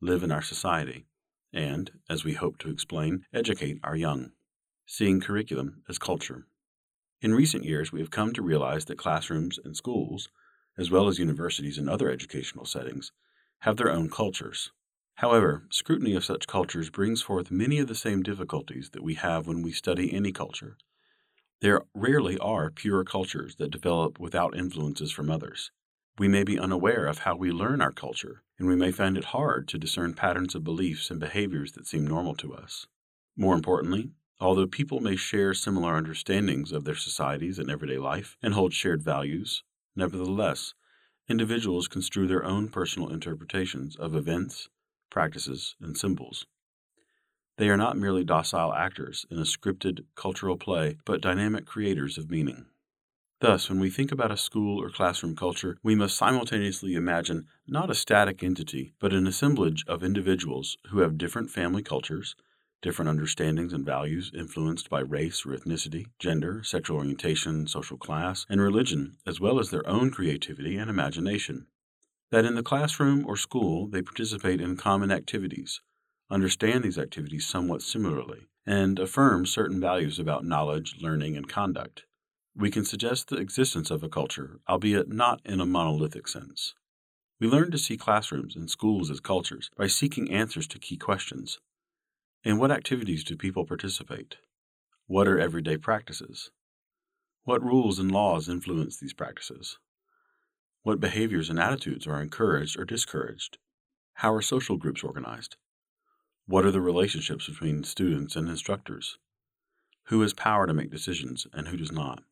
live 0.00 0.22
in 0.22 0.30
our 0.30 0.40
society, 0.40 1.04
and, 1.52 1.90
as 2.08 2.22
we 2.22 2.34
hope 2.34 2.58
to 2.58 2.70
explain, 2.70 3.24
educate 3.34 3.80
our 3.82 3.96
young. 3.96 4.30
Seeing 4.86 5.20
curriculum 5.20 5.82
as 5.88 5.98
culture. 5.98 6.46
In 7.22 7.34
recent 7.34 7.64
years, 7.64 7.92
we 7.92 8.00
have 8.00 8.10
come 8.10 8.32
to 8.32 8.42
realize 8.42 8.86
that 8.86 8.96
classrooms 8.96 9.58
and 9.62 9.76
schools, 9.76 10.30
as 10.78 10.90
well 10.90 11.06
as 11.06 11.18
universities 11.18 11.76
and 11.76 11.88
other 11.88 12.10
educational 12.10 12.64
settings, 12.64 13.12
have 13.60 13.76
their 13.76 13.90
own 13.90 14.08
cultures. 14.08 14.72
However, 15.16 15.66
scrutiny 15.70 16.14
of 16.14 16.24
such 16.24 16.46
cultures 16.46 16.88
brings 16.88 17.20
forth 17.20 17.50
many 17.50 17.78
of 17.78 17.88
the 17.88 17.94
same 17.94 18.22
difficulties 18.22 18.90
that 18.90 19.02
we 19.02 19.14
have 19.14 19.46
when 19.46 19.60
we 19.60 19.70
study 19.70 20.14
any 20.14 20.32
culture. 20.32 20.78
There 21.60 21.82
rarely 21.94 22.38
are 22.38 22.70
pure 22.70 23.04
cultures 23.04 23.56
that 23.56 23.70
develop 23.70 24.18
without 24.18 24.56
influences 24.56 25.12
from 25.12 25.30
others. 25.30 25.70
We 26.18 26.26
may 26.26 26.42
be 26.42 26.58
unaware 26.58 27.06
of 27.06 27.18
how 27.18 27.36
we 27.36 27.50
learn 27.50 27.82
our 27.82 27.92
culture, 27.92 28.42
and 28.58 28.66
we 28.66 28.76
may 28.76 28.92
find 28.92 29.18
it 29.18 29.26
hard 29.26 29.68
to 29.68 29.78
discern 29.78 30.14
patterns 30.14 30.54
of 30.54 30.64
beliefs 30.64 31.10
and 31.10 31.20
behaviors 31.20 31.72
that 31.72 31.86
seem 31.86 32.06
normal 32.06 32.34
to 32.36 32.54
us. 32.54 32.86
More 33.36 33.54
importantly, 33.54 34.12
although 34.40 34.66
people 34.66 35.00
may 35.00 35.16
share 35.16 35.52
similar 35.52 35.94
understandings 35.94 36.72
of 36.72 36.84
their 36.84 36.94
societies 36.94 37.58
and 37.58 37.70
everyday 37.70 37.98
life 37.98 38.36
and 38.42 38.54
hold 38.54 38.72
shared 38.72 39.02
values, 39.02 39.62
nevertheless, 39.94 40.74
individuals 41.28 41.88
construe 41.88 42.26
their 42.26 42.44
own 42.44 42.68
personal 42.68 43.10
interpretations 43.10 43.96
of 43.96 44.16
events, 44.16 44.68
practices, 45.10 45.76
and 45.80 45.96
symbols. 45.96 46.46
They 47.58 47.68
are 47.68 47.76
not 47.76 47.98
merely 47.98 48.24
docile 48.24 48.72
actors 48.72 49.26
in 49.30 49.38
a 49.38 49.42
scripted 49.42 50.06
cultural 50.14 50.56
play, 50.56 50.96
but 51.04 51.20
dynamic 51.20 51.66
creators 51.66 52.16
of 52.16 52.30
meaning. 52.30 52.66
Thus, 53.40 53.68
when 53.68 53.80
we 53.80 53.90
think 53.90 54.12
about 54.12 54.30
a 54.30 54.36
school 54.36 54.82
or 54.82 54.90
classroom 54.90 55.36
culture, 55.36 55.78
we 55.82 55.94
must 55.94 56.16
simultaneously 56.16 56.94
imagine 56.94 57.46
not 57.66 57.90
a 57.90 57.94
static 57.94 58.42
entity, 58.42 58.94
but 58.98 59.12
an 59.12 59.26
assemblage 59.26 59.84
of 59.86 60.02
individuals 60.02 60.78
who 60.88 61.00
have 61.00 61.18
different 61.18 61.50
family 61.50 61.82
cultures, 61.82 62.34
different 62.82 63.08
understandings 63.08 63.72
and 63.72 63.84
values 63.84 64.32
influenced 64.34 64.88
by 64.88 65.00
race 65.00 65.44
or 65.44 65.50
ethnicity, 65.50 66.06
gender, 66.18 66.62
sexual 66.62 66.98
orientation, 66.98 67.66
social 67.66 67.96
class, 67.96 68.46
and 68.48 68.60
religion, 68.60 69.16
as 69.26 69.40
well 69.40 69.58
as 69.58 69.70
their 69.70 69.86
own 69.88 70.10
creativity 70.10 70.76
and 70.76 70.88
imagination 70.88 71.66
that 72.30 72.44
in 72.44 72.54
the 72.54 72.62
classroom 72.62 73.26
or 73.26 73.36
school 73.36 73.88
they 73.88 74.02
participate 74.02 74.60
in 74.60 74.76
common 74.76 75.10
activities, 75.10 75.80
understand 76.30 76.84
these 76.84 76.98
activities 76.98 77.46
somewhat 77.46 77.82
similarly, 77.82 78.48
and 78.64 78.98
affirm 78.98 79.44
certain 79.44 79.80
values 79.80 80.18
about 80.18 80.44
knowledge, 80.44 80.96
learning, 81.00 81.36
and 81.36 81.48
conduct. 81.48 82.04
We 82.54 82.70
can 82.70 82.84
suggest 82.84 83.28
the 83.28 83.36
existence 83.36 83.90
of 83.90 84.02
a 84.02 84.08
culture, 84.08 84.60
albeit 84.68 85.08
not 85.08 85.40
in 85.44 85.60
a 85.60 85.66
monolithic 85.66 86.28
sense. 86.28 86.74
We 87.40 87.48
learn 87.48 87.70
to 87.72 87.78
see 87.78 87.96
classrooms 87.96 88.54
and 88.54 88.70
schools 88.70 89.10
as 89.10 89.18
cultures 89.18 89.70
by 89.76 89.86
seeking 89.86 90.30
answers 90.30 90.66
to 90.68 90.78
key 90.78 90.96
questions. 90.96 91.58
In 92.42 92.56
what 92.56 92.70
activities 92.70 93.22
do 93.22 93.36
people 93.36 93.66
participate? 93.66 94.38
What 95.06 95.28
are 95.28 95.38
everyday 95.38 95.76
practices? 95.76 96.50
What 97.44 97.62
rules 97.62 97.98
and 97.98 98.10
laws 98.10 98.48
influence 98.48 98.98
these 98.98 99.12
practices? 99.12 99.76
What 100.82 101.00
behaviors 101.00 101.50
and 101.50 101.58
attitudes 101.58 102.06
are 102.06 102.22
encouraged 102.22 102.78
or 102.78 102.86
discouraged? 102.86 103.58
How 104.14 104.32
are 104.32 104.40
social 104.40 104.78
groups 104.78 105.04
organized? 105.04 105.56
What 106.46 106.64
are 106.64 106.70
the 106.70 106.80
relationships 106.80 107.46
between 107.46 107.84
students 107.84 108.36
and 108.36 108.48
instructors? 108.48 109.18
Who 110.04 110.22
has 110.22 110.32
power 110.32 110.66
to 110.66 110.72
make 110.72 110.90
decisions 110.90 111.46
and 111.52 111.68
who 111.68 111.76
does 111.76 111.92
not? 111.92 112.22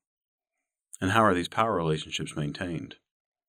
And 1.03 1.11
how 1.11 1.23
are 1.23 1.35
these 1.35 1.49
power 1.49 1.77
relationships 1.77 2.35
maintained? 2.35 2.95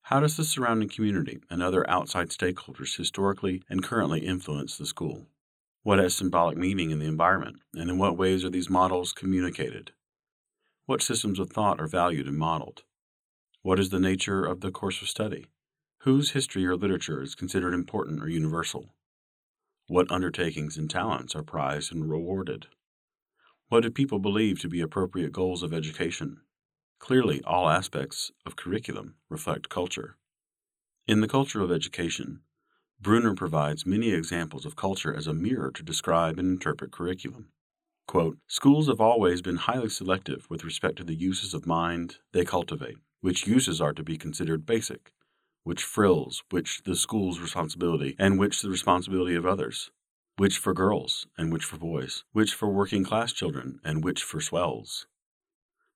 How 0.02 0.20
does 0.20 0.36
the 0.36 0.44
surrounding 0.44 0.90
community 0.90 1.40
and 1.50 1.64
other 1.64 1.90
outside 1.90 2.32
stakeholders 2.32 2.98
historically 2.98 3.64
and 3.70 3.82
currently 3.82 4.26
influence 4.26 4.78
the 4.78 4.86
school? 4.86 5.28
What 5.84 6.00
has 6.00 6.14
symbolic 6.14 6.58
meaning 6.58 6.92
in 6.92 7.00
the 7.00 7.08
environment, 7.08 7.58
and 7.74 7.90
in 7.90 7.98
what 7.98 8.18
ways 8.18 8.44
are 8.44 8.50
these 8.50 8.70
models 8.70 9.14
communicated? 9.14 9.92
What 10.86 11.02
systems 11.02 11.40
of 11.40 11.52
thought 11.52 11.80
are 11.80 11.88
valued 11.88 12.28
and 12.28 12.38
modeled? 12.38 12.84
What 13.62 13.80
is 13.80 13.90
the 13.90 14.00
nature 14.00 14.44
of 14.44 14.60
the 14.60 14.72
course 14.72 15.02
of 15.02 15.08
study? 15.08 15.48
Whose 16.00 16.32
history 16.32 16.66
or 16.66 16.76
literature 16.76 17.22
is 17.22 17.34
considered 17.34 17.74
important 17.74 18.22
or 18.22 18.28
universal? 18.28 18.94
What 19.88 20.12
undertakings 20.12 20.78
and 20.78 20.90
talents 20.90 21.34
are 21.34 21.44
prized 21.44 21.94
and 21.94 22.10
rewarded? 22.10 22.68
What 23.70 23.84
do 23.84 23.90
people 23.90 24.20
believe 24.20 24.60
to 24.62 24.68
be 24.68 24.82
appropriate 24.82 25.32
goals 25.32 25.64
of 25.64 25.74
education? 25.74 26.42
Clearly, 27.00 27.42
all 27.46 27.70
aspects 27.70 28.32
of 28.46 28.58
curriculum 28.58 29.16
reflect 29.30 29.70
culture. 29.70 30.18
In 31.08 31.22
The 31.22 31.28
Culture 31.28 31.62
of 31.62 31.72
Education, 31.72 32.42
Bruner 33.02 33.34
provides 33.34 33.86
many 33.86 34.12
examples 34.12 34.66
of 34.66 34.76
culture 34.76 35.14
as 35.14 35.28
a 35.28 35.34
mirror 35.34 35.72
to 35.72 35.84
describe 35.84 36.38
and 36.38 36.50
interpret 36.50 36.92
curriculum. 36.92 37.50
Quote, 38.08 38.38
Schools 38.48 38.88
have 38.88 39.00
always 39.00 39.42
been 39.42 39.58
highly 39.58 39.90
selective 39.90 40.50
with 40.50 40.64
respect 40.64 40.98
to 40.98 41.04
the 41.04 41.16
uses 41.16 41.54
of 41.54 41.66
mind 41.66 42.18
they 42.34 42.44
cultivate 42.44 42.98
which 43.22 43.48
uses 43.48 43.82
are 43.82 43.94
to 43.94 44.04
be 44.04 44.18
considered 44.18 44.66
basic, 44.66 45.12
which 45.64 45.84
frills, 45.84 46.44
which 46.50 46.82
the 46.84 46.96
school's 46.96 47.40
responsibility, 47.40 48.16
and 48.18 48.40
which 48.40 48.62
the 48.62 48.70
responsibility 48.70 49.36
of 49.36 49.46
others, 49.46 49.92
which 50.38 50.58
for 50.58 50.74
girls, 50.74 51.28
and 51.38 51.52
which 51.52 51.66
for 51.66 51.78
boys, 51.78 52.24
which 52.32 52.54
for 52.54 52.70
working 52.70 53.04
class 53.04 53.34
children, 53.34 53.80
and 53.84 54.04
which 54.04 54.24
for 54.24 54.40
swells. 54.40 55.06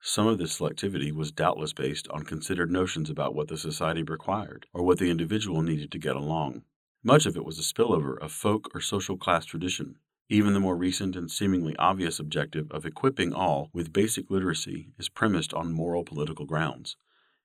Some 0.01 0.27
of 0.27 0.37
this 0.37 0.59
selectivity 0.59 1.13
was 1.13 1.31
doubtless 1.31 1.71
based 1.71 2.09
on 2.09 2.23
considered 2.23 2.69
notions 2.69 3.09
about 3.09 3.33
what 3.33 3.47
the 3.47 3.57
society 3.57 4.03
required, 4.03 4.65
or 4.73 4.83
what 4.83 4.99
the 4.99 5.09
individual 5.09 5.61
needed 5.61 5.91
to 5.93 5.99
get 5.99 6.17
along. 6.17 6.63
Much 7.05 7.25
of 7.25 7.35
it 7.35 7.43
was 7.43 7.59
a 7.59 7.61
spillover 7.61 8.17
of 8.21 8.31
folk 8.31 8.73
or 8.73 8.79
social 8.79 9.17
class 9.17 9.43
tradition, 9.43 9.97
even 10.29 10.53
the 10.53 10.59
more 10.59 10.77
recent 10.77 11.17
and 11.17 11.29
seemingly 11.29 11.75
obvious 11.75 12.17
objective 12.17 12.71
of 12.71 12.85
equipping 12.85 13.33
all 13.33 13.69
with 13.73 13.91
basic 13.91 14.31
literacy 14.31 14.87
is 14.97 15.09
premised 15.09 15.53
on 15.53 15.73
moral 15.73 16.05
political 16.05 16.45
grounds, 16.45 16.95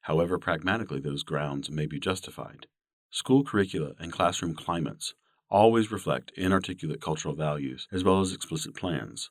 however 0.03 0.39
pragmatically 0.39 1.01
those 1.01 1.25
grounds 1.25 1.71
may 1.71 1.87
be 1.87 1.99
justified. 1.99 2.69
School 3.11 3.43
curricula 3.43 3.95
and 3.99 4.13
classroom 4.13 4.55
climates 4.55 5.15
always 5.51 5.91
reflect 5.91 6.31
inarticulate 6.37 7.01
cultural 7.01 7.35
values 7.35 7.89
as 7.91 8.05
well 8.05 8.21
as 8.21 8.33
explicit 8.33 8.77
plans, 8.77 9.31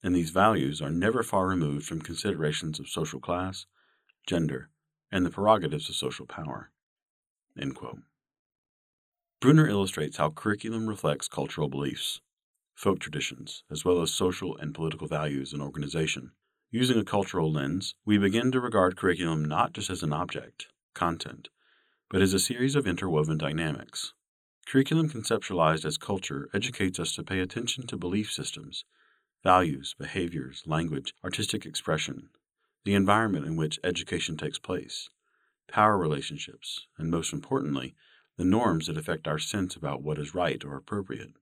and 0.00 0.14
these 0.14 0.30
values 0.30 0.80
are 0.80 0.90
never 0.90 1.24
far 1.24 1.48
removed 1.48 1.84
from 1.84 2.00
considerations 2.00 2.78
of 2.78 2.88
social 2.88 3.18
class, 3.18 3.66
gender, 4.28 4.70
and 5.10 5.26
the 5.26 5.30
prerogatives 5.30 5.88
of 5.88 5.96
social 5.96 6.24
power. 6.24 6.70
Bruner 9.38 9.68
illustrates 9.68 10.16
how 10.16 10.30
curriculum 10.30 10.86
reflects 10.86 11.28
cultural 11.28 11.68
beliefs, 11.68 12.22
folk 12.74 12.98
traditions, 12.98 13.64
as 13.70 13.84
well 13.84 14.00
as 14.00 14.10
social 14.10 14.56
and 14.56 14.74
political 14.74 15.06
values 15.06 15.52
in 15.52 15.60
organization. 15.60 16.32
Using 16.70 16.98
a 16.98 17.04
cultural 17.04 17.52
lens, 17.52 17.94
we 18.06 18.16
begin 18.16 18.50
to 18.52 18.60
regard 18.60 18.96
curriculum 18.96 19.44
not 19.44 19.74
just 19.74 19.90
as 19.90 20.02
an 20.02 20.12
object, 20.12 20.68
content, 20.94 21.50
but 22.08 22.22
as 22.22 22.32
a 22.32 22.38
series 22.38 22.74
of 22.74 22.86
interwoven 22.86 23.36
dynamics. 23.36 24.14
Curriculum 24.66 25.10
conceptualized 25.10 25.84
as 25.84 25.98
culture 25.98 26.48
educates 26.54 26.98
us 26.98 27.14
to 27.14 27.22
pay 27.22 27.40
attention 27.40 27.86
to 27.88 27.98
belief 27.98 28.32
systems, 28.32 28.86
values, 29.42 29.94
behaviors, 29.98 30.62
language, 30.66 31.12
artistic 31.22 31.66
expression, 31.66 32.30
the 32.86 32.94
environment 32.94 33.44
in 33.44 33.56
which 33.56 33.78
education 33.84 34.38
takes 34.38 34.58
place, 34.58 35.10
power 35.68 35.98
relationships, 35.98 36.86
and 36.96 37.10
most 37.10 37.34
importantly, 37.34 37.94
the 38.36 38.44
norms 38.44 38.86
that 38.86 38.98
affect 38.98 39.26
our 39.26 39.38
sense 39.38 39.76
about 39.76 40.02
what 40.02 40.18
is 40.18 40.34
right 40.34 40.64
or 40.64 40.76
appropriate. 40.76 41.32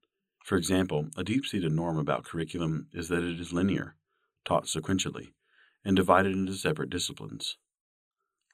For 0.44 0.56
example, 0.56 1.08
a 1.16 1.24
deep 1.24 1.46
seated 1.46 1.72
norm 1.72 1.98
about 1.98 2.24
curriculum 2.24 2.88
is 2.92 3.08
that 3.08 3.24
it 3.24 3.40
is 3.40 3.52
linear 3.52 3.96
taught 4.44 4.64
sequentially, 4.64 5.32
and 5.84 5.96
divided 5.96 6.32
into 6.32 6.54
separate 6.54 6.90
disciplines. 6.90 7.56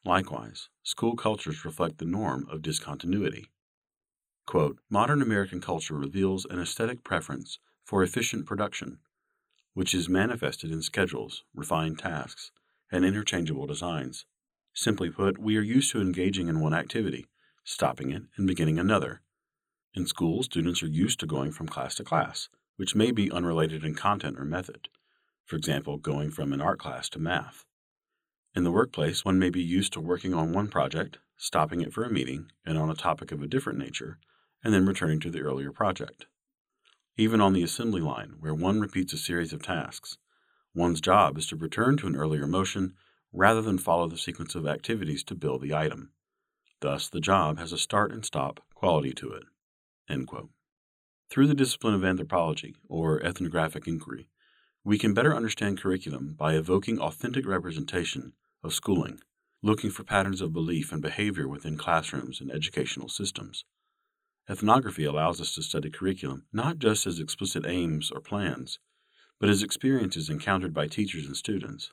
Likewise, 0.04 0.68
school 0.82 1.16
cultures 1.16 1.64
reflect 1.64 1.98
the 1.98 2.04
norm 2.04 2.46
of 2.50 2.62
discontinuity. 2.62 3.50
Quote, 4.46 4.78
Modern 4.88 5.20
American 5.20 5.60
culture 5.60 5.94
reveals 5.94 6.46
an 6.46 6.60
aesthetic 6.60 7.04
preference 7.04 7.58
for 7.84 8.02
efficient 8.02 8.46
production, 8.46 8.98
which 9.74 9.94
is 9.94 10.08
manifested 10.08 10.70
in 10.70 10.82
schedules, 10.82 11.44
refined 11.54 11.98
tasks, 11.98 12.50
and 12.90 13.04
interchangeable 13.04 13.66
designs. 13.66 14.24
Simply 14.72 15.10
put, 15.10 15.38
we 15.38 15.56
are 15.56 15.62
used 15.62 15.92
to 15.92 16.00
engaging 16.00 16.48
in 16.48 16.60
one 16.60 16.74
activity, 16.74 17.26
stopping 17.64 18.10
it, 18.10 18.22
and 18.36 18.46
beginning 18.46 18.78
another. 18.78 19.22
In 19.94 20.06
school, 20.06 20.42
students 20.42 20.82
are 20.82 20.88
used 20.88 21.20
to 21.20 21.26
going 21.26 21.52
from 21.52 21.68
class 21.68 21.94
to 21.96 22.04
class, 22.04 22.48
which 22.76 22.94
may 22.94 23.10
be 23.10 23.30
unrelated 23.30 23.84
in 23.84 23.94
content 23.94 24.38
or 24.38 24.44
method. 24.44 24.88
for 25.50 25.56
example, 25.56 25.96
going 25.96 26.30
from 26.30 26.52
an 26.52 26.60
art 26.60 26.78
class 26.78 27.08
to 27.08 27.18
math. 27.18 27.64
In 28.54 28.62
the 28.62 28.70
workplace, 28.70 29.24
one 29.24 29.36
may 29.36 29.50
be 29.50 29.60
used 29.60 29.92
to 29.94 30.00
working 30.00 30.32
on 30.32 30.52
one 30.52 30.68
project, 30.68 31.18
stopping 31.36 31.80
it 31.80 31.92
for 31.92 32.04
a 32.04 32.12
meeting 32.12 32.52
and 32.64 32.78
on 32.78 32.88
a 32.88 32.94
topic 32.94 33.32
of 33.32 33.42
a 33.42 33.48
different 33.48 33.78
nature, 33.78 34.18
and 34.62 34.72
then 34.72 34.86
returning 34.86 35.18
to 35.18 35.30
the 35.30 35.40
earlier 35.40 35.72
project. 35.72 36.26
Even 37.16 37.40
on 37.40 37.52
the 37.52 37.64
assembly 37.64 38.00
line, 38.00 38.36
where 38.38 38.54
one 38.54 38.80
repeats 38.80 39.12
a 39.12 39.16
series 39.16 39.52
of 39.52 39.60
tasks, 39.60 40.18
one's 40.72 41.00
job 41.00 41.36
is 41.36 41.48
to 41.48 41.56
return 41.56 41.96
to 41.96 42.06
an 42.06 42.14
earlier 42.14 42.46
motion 42.46 42.94
rather 43.32 43.60
than 43.60 43.76
follow 43.76 44.06
the 44.06 44.16
sequence 44.16 44.54
of 44.54 44.68
activities 44.68 45.24
to 45.24 45.34
build 45.34 45.62
the 45.62 45.74
item. 45.74 46.12
Thus, 46.80 47.08
the 47.08 47.20
job 47.20 47.58
has 47.58 47.72
a 47.72 47.78
start 47.78 48.10
and 48.10 48.24
stop 48.24 48.60
quality 48.74 49.12
to 49.12 49.32
it. 49.32 49.44
Through 51.28 51.46
the 51.46 51.54
discipline 51.54 51.94
of 51.94 52.04
anthropology, 52.04 52.74
or 52.88 53.22
ethnographic 53.22 53.86
inquiry, 53.86 54.28
we 54.82 54.98
can 54.98 55.14
better 55.14 55.34
understand 55.34 55.80
curriculum 55.80 56.34
by 56.34 56.54
evoking 56.54 56.98
authentic 56.98 57.46
representation 57.46 58.32
of 58.64 58.72
schooling, 58.72 59.20
looking 59.62 59.90
for 59.90 60.04
patterns 60.04 60.40
of 60.40 60.54
belief 60.54 60.90
and 60.90 61.02
behavior 61.02 61.46
within 61.46 61.76
classrooms 61.76 62.40
and 62.40 62.50
educational 62.50 63.08
systems. 63.08 63.64
Ethnography 64.48 65.04
allows 65.04 65.40
us 65.40 65.54
to 65.54 65.62
study 65.62 65.90
curriculum 65.90 66.46
not 66.52 66.78
just 66.78 67.06
as 67.06 67.20
explicit 67.20 67.66
aims 67.66 68.10
or 68.10 68.20
plans, 68.20 68.78
but 69.38 69.50
as 69.50 69.62
experiences 69.62 70.30
encountered 70.30 70.72
by 70.72 70.86
teachers 70.86 71.26
and 71.26 71.36
students, 71.36 71.92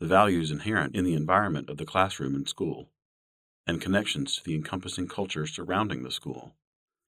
the 0.00 0.06
values 0.06 0.50
inherent 0.50 0.96
in 0.96 1.04
the 1.04 1.14
environment 1.14 1.68
of 1.68 1.76
the 1.76 1.84
classroom 1.84 2.34
and 2.34 2.48
school, 2.48 2.88
and 3.66 3.80
connections 3.80 4.36
to 4.36 4.44
the 4.44 4.54
encompassing 4.54 5.08
culture 5.08 5.46
surrounding 5.46 6.02
the 6.02 6.10
school. 6.10 6.54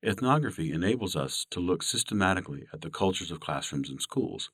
Ethnography 0.04 0.70
enables 0.70 1.16
us 1.16 1.46
to 1.50 1.60
look 1.60 1.82
systematically 1.82 2.66
at 2.72 2.82
the 2.82 2.90
cultures 2.90 3.30
of 3.30 3.40
classrooms 3.40 3.88
and 3.88 4.00
schools, 4.00 4.50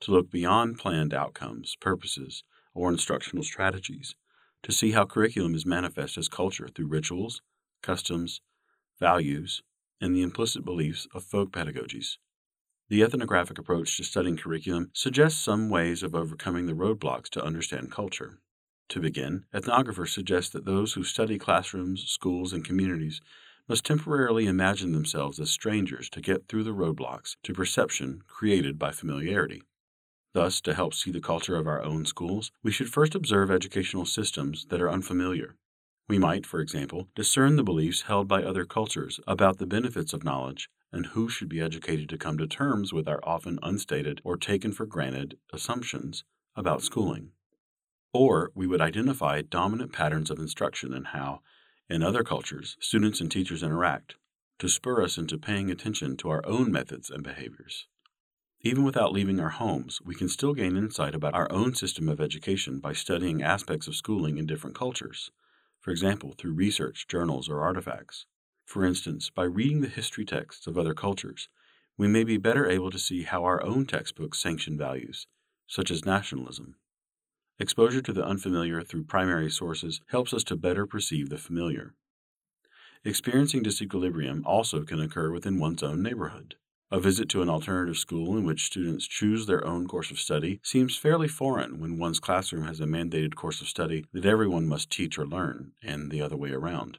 to 0.00 0.10
look 0.10 0.30
beyond 0.30 0.78
planned 0.78 1.14
outcomes, 1.14 1.76
purposes, 1.80 2.42
or 2.74 2.90
instructional 2.90 3.44
strategies, 3.44 4.14
to 4.62 4.72
see 4.72 4.92
how 4.92 5.04
curriculum 5.04 5.54
is 5.54 5.66
manifest 5.66 6.18
as 6.18 6.28
culture 6.28 6.68
through 6.68 6.88
rituals, 6.88 7.42
customs, 7.82 8.40
values, 8.98 9.62
and 10.00 10.14
the 10.14 10.22
implicit 10.22 10.64
beliefs 10.64 11.06
of 11.14 11.24
folk 11.24 11.52
pedagogies. 11.52 12.16
The 12.88 13.02
ethnographic 13.02 13.58
approach 13.58 13.96
to 13.96 14.04
studying 14.04 14.36
curriculum 14.36 14.90
suggests 14.92 15.42
some 15.42 15.68
ways 15.68 16.02
of 16.02 16.14
overcoming 16.14 16.66
the 16.66 16.72
roadblocks 16.72 17.28
to 17.30 17.44
understand 17.44 17.90
culture. 17.90 18.38
To 18.90 19.00
begin, 19.00 19.44
ethnographers 19.52 20.10
suggest 20.10 20.52
that 20.52 20.64
those 20.64 20.94
who 20.94 21.02
study 21.02 21.38
classrooms, 21.38 22.04
schools, 22.04 22.52
and 22.52 22.64
communities 22.64 23.20
must 23.68 23.84
temporarily 23.84 24.46
imagine 24.46 24.92
themselves 24.92 25.40
as 25.40 25.50
strangers 25.50 26.08
to 26.10 26.20
get 26.20 26.46
through 26.46 26.62
the 26.62 26.74
roadblocks 26.74 27.36
to 27.42 27.52
perception 27.52 28.22
created 28.28 28.78
by 28.78 28.92
familiarity. 28.92 29.62
Thus, 30.34 30.60
to 30.60 30.74
help 30.74 30.94
see 30.94 31.10
the 31.10 31.20
culture 31.20 31.56
of 31.56 31.66
our 31.66 31.82
own 31.82 32.04
schools, 32.04 32.52
we 32.62 32.70
should 32.70 32.92
first 32.92 33.14
observe 33.14 33.50
educational 33.50 34.04
systems 34.04 34.66
that 34.66 34.80
are 34.80 34.90
unfamiliar. 34.90 35.56
We 36.08 36.18
might, 36.18 36.46
for 36.46 36.60
example, 36.60 37.08
discern 37.16 37.56
the 37.56 37.64
beliefs 37.64 38.02
held 38.02 38.28
by 38.28 38.44
other 38.44 38.64
cultures 38.64 39.18
about 39.26 39.58
the 39.58 39.66
benefits 39.66 40.12
of 40.12 40.22
knowledge 40.22 40.68
and 40.92 41.06
who 41.06 41.28
should 41.28 41.48
be 41.48 41.60
educated 41.60 42.08
to 42.10 42.18
come 42.18 42.38
to 42.38 42.46
terms 42.46 42.92
with 42.92 43.08
our 43.08 43.20
often 43.24 43.58
unstated 43.62 44.20
or 44.22 44.36
taken 44.36 44.70
for 44.70 44.86
granted 44.86 45.36
assumptions 45.52 46.22
about 46.54 46.82
schooling. 46.82 47.32
Or 48.18 48.50
we 48.54 48.66
would 48.66 48.80
identify 48.80 49.42
dominant 49.42 49.92
patterns 49.92 50.30
of 50.30 50.38
instruction 50.38 50.94
and 50.94 51.08
how, 51.08 51.42
in 51.90 52.02
other 52.02 52.24
cultures, 52.24 52.78
students 52.80 53.20
and 53.20 53.30
teachers 53.30 53.62
interact, 53.62 54.14
to 54.58 54.70
spur 54.70 55.02
us 55.02 55.18
into 55.18 55.36
paying 55.36 55.70
attention 55.70 56.16
to 56.16 56.30
our 56.30 56.40
own 56.46 56.72
methods 56.72 57.10
and 57.10 57.22
behaviors. 57.22 57.86
Even 58.62 58.84
without 58.84 59.12
leaving 59.12 59.38
our 59.38 59.50
homes, 59.50 60.00
we 60.02 60.14
can 60.14 60.30
still 60.30 60.54
gain 60.54 60.78
insight 60.78 61.14
about 61.14 61.34
our 61.34 61.52
own 61.52 61.74
system 61.74 62.08
of 62.08 62.18
education 62.18 62.80
by 62.80 62.94
studying 62.94 63.42
aspects 63.42 63.86
of 63.86 63.94
schooling 63.94 64.38
in 64.38 64.46
different 64.46 64.74
cultures, 64.74 65.30
for 65.78 65.90
example, 65.90 66.32
through 66.38 66.54
research, 66.54 67.06
journals, 67.08 67.50
or 67.50 67.60
artifacts. 67.60 68.24
For 68.64 68.86
instance, 68.86 69.28
by 69.28 69.44
reading 69.44 69.82
the 69.82 69.88
history 69.88 70.24
texts 70.24 70.66
of 70.66 70.78
other 70.78 70.94
cultures, 70.94 71.50
we 71.98 72.08
may 72.08 72.24
be 72.24 72.38
better 72.38 72.66
able 72.66 72.90
to 72.92 72.98
see 72.98 73.24
how 73.24 73.44
our 73.44 73.62
own 73.62 73.84
textbooks 73.84 74.38
sanction 74.38 74.78
values, 74.78 75.26
such 75.66 75.90
as 75.90 76.06
nationalism. 76.06 76.76
Exposure 77.58 78.02
to 78.02 78.12
the 78.12 78.24
unfamiliar 78.24 78.82
through 78.82 79.04
primary 79.04 79.50
sources 79.50 80.02
helps 80.08 80.34
us 80.34 80.44
to 80.44 80.56
better 80.56 80.86
perceive 80.86 81.30
the 81.30 81.38
familiar. 81.38 81.94
Experiencing 83.02 83.62
disequilibrium 83.62 84.42
also 84.44 84.82
can 84.82 85.00
occur 85.00 85.30
within 85.30 85.58
one's 85.58 85.82
own 85.82 86.02
neighborhood. 86.02 86.56
A 86.90 87.00
visit 87.00 87.28
to 87.30 87.40
an 87.40 87.48
alternative 87.48 87.96
school 87.96 88.36
in 88.36 88.44
which 88.44 88.66
students 88.66 89.06
choose 89.06 89.46
their 89.46 89.66
own 89.66 89.88
course 89.88 90.10
of 90.10 90.20
study 90.20 90.60
seems 90.62 90.98
fairly 90.98 91.28
foreign 91.28 91.80
when 91.80 91.98
one's 91.98 92.20
classroom 92.20 92.64
has 92.64 92.78
a 92.78 92.84
mandated 92.84 93.34
course 93.34 93.62
of 93.62 93.68
study 93.68 94.04
that 94.12 94.26
everyone 94.26 94.68
must 94.68 94.90
teach 94.90 95.18
or 95.18 95.26
learn, 95.26 95.72
and 95.82 96.10
the 96.10 96.20
other 96.20 96.36
way 96.36 96.50
around. 96.50 96.98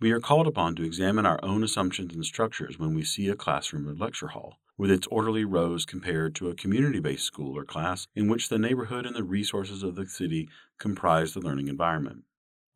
We 0.00 0.12
are 0.12 0.20
called 0.20 0.46
upon 0.46 0.76
to 0.76 0.84
examine 0.84 1.26
our 1.26 1.40
own 1.42 1.64
assumptions 1.64 2.14
and 2.14 2.24
structures 2.24 2.78
when 2.78 2.94
we 2.94 3.02
see 3.02 3.28
a 3.28 3.34
classroom 3.34 3.88
or 3.88 3.94
lecture 3.94 4.28
hall, 4.28 4.60
with 4.78 4.90
its 4.90 5.06
orderly 5.08 5.44
rows 5.44 5.84
compared 5.84 6.34
to 6.36 6.48
a 6.48 6.54
community 6.54 7.00
based 7.00 7.24
school 7.24 7.58
or 7.58 7.64
class 7.64 8.06
in 8.14 8.28
which 8.28 8.48
the 8.48 8.58
neighborhood 8.58 9.04
and 9.04 9.14
the 9.14 9.24
resources 9.24 9.82
of 9.82 9.96
the 9.96 10.06
city 10.06 10.48
comprise 10.78 11.34
the 11.34 11.40
learning 11.40 11.68
environment. 11.68 12.22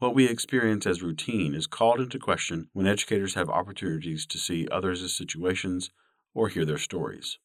What 0.01 0.15
we 0.17 0.29
experience 0.29 0.85
as 0.85 1.01
routine 1.01 1.55
is 1.55 1.69
called 1.69 2.01
into 2.01 2.19
question 2.19 2.69
when 2.73 2.89
educators 2.89 3.35
have 3.35 3.49
opportunities 3.49 4.27
to 4.27 4.37
see 4.37 4.67
others' 4.69 5.17
situations 5.17 5.91
or 6.35 6.49
hear 6.49 6.65
their 6.65 6.77
stories. 6.77 7.39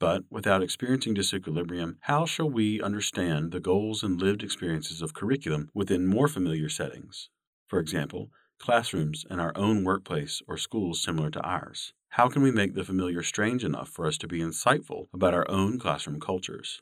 But 0.00 0.24
without 0.30 0.62
experiencing 0.62 1.14
disequilibrium, 1.14 1.96
how 2.02 2.26
shall 2.26 2.50
we 2.50 2.80
understand 2.80 3.52
the 3.52 3.60
goals 3.60 4.02
and 4.02 4.20
lived 4.20 4.42
experiences 4.42 5.00
of 5.00 5.14
curriculum 5.14 5.70
within 5.74 6.06
more 6.06 6.28
familiar 6.28 6.68
settings? 6.68 7.30
For 7.68 7.78
example, 7.78 8.30
classrooms 8.58 9.24
in 9.30 9.40
our 9.40 9.52
own 9.56 9.84
workplace 9.84 10.42
or 10.46 10.56
schools 10.56 11.02
similar 11.02 11.30
to 11.30 11.40
ours? 11.40 11.92
How 12.10 12.28
can 12.28 12.42
we 12.42 12.50
make 12.50 12.74
the 12.74 12.84
familiar 12.84 13.22
strange 13.22 13.64
enough 13.64 13.88
for 13.88 14.06
us 14.06 14.18
to 14.18 14.28
be 14.28 14.40
insightful 14.40 15.06
about 15.12 15.34
our 15.34 15.48
own 15.50 15.78
classroom 15.78 16.20
cultures? 16.20 16.80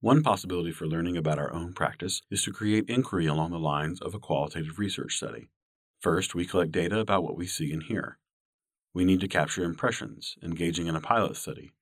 One 0.00 0.22
possibility 0.22 0.72
for 0.72 0.86
learning 0.86 1.16
about 1.16 1.38
our 1.38 1.52
own 1.52 1.72
practice 1.74 2.22
is 2.30 2.42
to 2.44 2.52
create 2.52 2.88
inquiry 2.88 3.26
along 3.26 3.52
the 3.52 3.58
lines 3.58 4.00
of 4.00 4.14
a 4.14 4.18
qualitative 4.18 4.78
research 4.78 5.16
study. 5.16 5.48
First, 6.00 6.34
we 6.34 6.44
collect 6.44 6.72
data 6.72 6.98
about 6.98 7.22
what 7.22 7.36
we 7.36 7.46
see 7.46 7.72
and 7.72 7.82
hear. 7.82 8.18
We 8.94 9.04
need 9.04 9.20
to 9.20 9.28
capture 9.28 9.64
impressions, 9.64 10.36
engaging 10.42 10.86
in 10.86 10.96
a 10.96 11.00
pilot 11.00 11.36
study, 11.36 11.72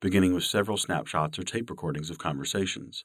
beginning 0.00 0.34
with 0.34 0.44
several 0.44 0.76
snapshots 0.76 1.38
or 1.38 1.42
tape 1.42 1.70
recordings 1.70 2.10
of 2.10 2.18
conversations. 2.18 3.04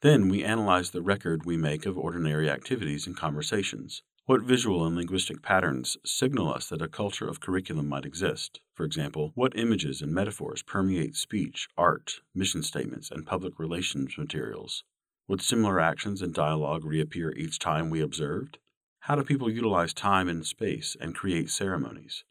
Then 0.00 0.28
we 0.28 0.42
analyze 0.42 0.90
the 0.90 1.02
record 1.02 1.44
we 1.44 1.56
make 1.56 1.86
of 1.86 1.96
ordinary 1.96 2.50
activities 2.50 3.06
and 3.06 3.16
conversations. 3.16 4.02
What 4.26 4.40
visual 4.40 4.86
and 4.86 4.96
linguistic 4.96 5.42
patterns 5.42 5.98
signal 6.02 6.50
us 6.50 6.70
that 6.70 6.80
a 6.80 6.88
culture 6.88 7.28
of 7.28 7.40
curriculum 7.40 7.90
might 7.90 8.06
exist? 8.06 8.58
For 8.72 8.86
example, 8.86 9.32
what 9.34 9.54
images 9.54 10.00
and 10.00 10.14
metaphors 10.14 10.62
permeate 10.62 11.14
speech, 11.14 11.68
art, 11.76 12.20
mission 12.34 12.62
statements, 12.62 13.10
and 13.10 13.26
public 13.26 13.58
relations 13.58 14.16
materials? 14.16 14.82
Would 15.28 15.42
similar 15.42 15.78
actions 15.78 16.22
and 16.22 16.32
dialogue 16.32 16.86
reappear 16.86 17.32
each 17.32 17.58
time 17.58 17.90
we 17.90 18.00
observed? 18.00 18.56
How 19.00 19.14
do 19.14 19.22
people 19.24 19.50
utilize 19.50 19.92
time 19.92 20.30
and 20.30 20.46
space 20.46 20.96
and 20.98 21.14
create 21.14 21.50
ceremonies? 21.50 22.24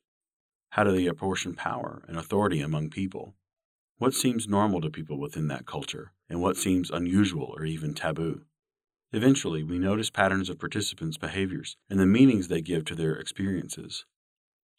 How 0.71 0.84
do 0.84 0.91
they 0.91 1.06
apportion 1.06 1.53
power 1.53 2.01
and 2.08 2.17
authority 2.17 2.60
among 2.62 2.89
people? 2.89 3.36
What 3.99 4.15
seems 4.15 4.47
normal 4.47 4.82
to 4.82 4.89
people 4.89 5.19
within 5.19 5.47
that 5.49 5.67
culture, 5.67 6.12
and 6.27 6.41
what 6.41 6.58
seems 6.58 6.89
unusual 6.89 7.53
or 7.56 7.65
even 7.65 7.93
taboo? 7.93 8.45
Eventually, 9.15 9.63
we 9.63 9.78
notice 9.78 10.10
patterns 10.10 10.49
of 10.49 10.58
participants' 10.58 11.17
behaviors 11.17 11.78
and 11.88 11.99
the 11.99 12.06
meanings 12.08 12.47
they 12.47 12.62
give 12.62 12.84
to 12.86 12.95
their 12.95 13.13
experiences. 13.13 14.06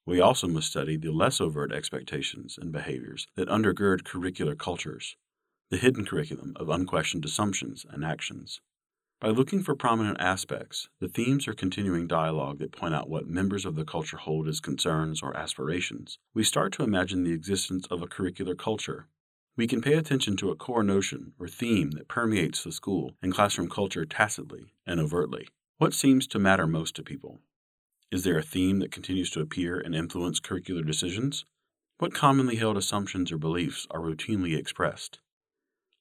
We 0.07 0.20
also 0.20 0.49
must 0.49 0.70
study 0.70 0.97
the 0.97 1.12
less 1.12 1.40
overt 1.40 1.73
expectations 1.73 2.59
and 2.61 2.73
behaviors 2.73 3.29
that 3.37 3.49
undergird 3.49 4.03
curricular 4.03 4.59
cultures, 4.59 5.16
the 5.70 5.77
hidden 5.77 6.05
curriculum 6.05 6.53
of 6.57 6.68
unquestioned 6.68 7.25
assumptions 7.25 7.87
and 7.88 8.05
actions. 8.05 8.61
By 9.20 9.29
looking 9.29 9.62
for 9.62 9.77
prominent 9.77 10.20
aspects, 10.20 10.88
the 10.99 11.09
themes 11.09 11.47
or 11.47 11.55
continuing 11.55 12.09
dialogue 12.09 12.59
that 12.59 12.73
point 12.73 12.92
out 12.92 13.09
what 13.09 13.29
members 13.29 13.64
of 13.64 13.77
the 13.77 13.85
culture 13.85 14.16
hold 14.16 14.49
as 14.49 14.59
concerns 14.59 15.23
or 15.23 15.37
aspirations, 15.37 16.18
we 16.35 16.42
start 16.42 16.73
to 16.73 16.83
imagine 16.83 17.23
the 17.23 17.33
existence 17.33 17.87
of 17.88 18.03
a 18.03 18.09
curricular 18.09 18.59
culture 18.59 19.07
we 19.57 19.67
can 19.69 19.81
pay 19.81 19.95
attention 19.95 20.37
to 20.37 20.51
a 20.51 20.57
core 20.57 20.83
notion 20.83 21.33
or 21.38 21.47
theme 21.47 21.93
that 21.93 22.09
permeates 22.09 22.64
the 22.64 22.73
school 22.73 23.12
and 23.23 23.33
classroom 23.33 23.69
culture 23.69 24.05
tacitly 24.05 24.73
and 24.87 24.99
overtly. 24.99 25.47
What 25.79 25.95
seems 25.95 26.27
to 26.29 26.38
matter 26.40 26.67
most 26.67 26.97
to 26.97 27.03
people? 27.03 27.40
Is 28.11 28.25
there 28.25 28.38
a 28.38 28.43
theme 28.43 28.81
that 28.81 28.93
continues 28.93 29.31
to 29.31 29.40
appear 29.40 29.79
and 29.79 29.95
influence 29.95 30.40
curricular 30.40 30.85
decisions? 30.85 31.45
What 31.99 32.14
commonly 32.14 32.57
held 32.57 32.77
assumptions 32.77 33.31
or 33.31 33.38
beliefs 33.38 33.87
are 33.90 34.01
routinely 34.01 34.57
expressed? 34.57 35.21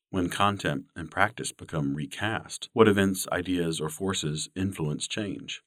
When 0.09 0.29
content 0.29 0.85
and 0.95 1.09
practice 1.09 1.51
become 1.51 1.95
recast, 1.95 2.69
what 2.73 2.87
events, 2.87 3.27
ideas, 3.31 3.79
or 3.79 3.89
forces 3.89 4.49
influence 4.55 5.07
change? 5.07 5.61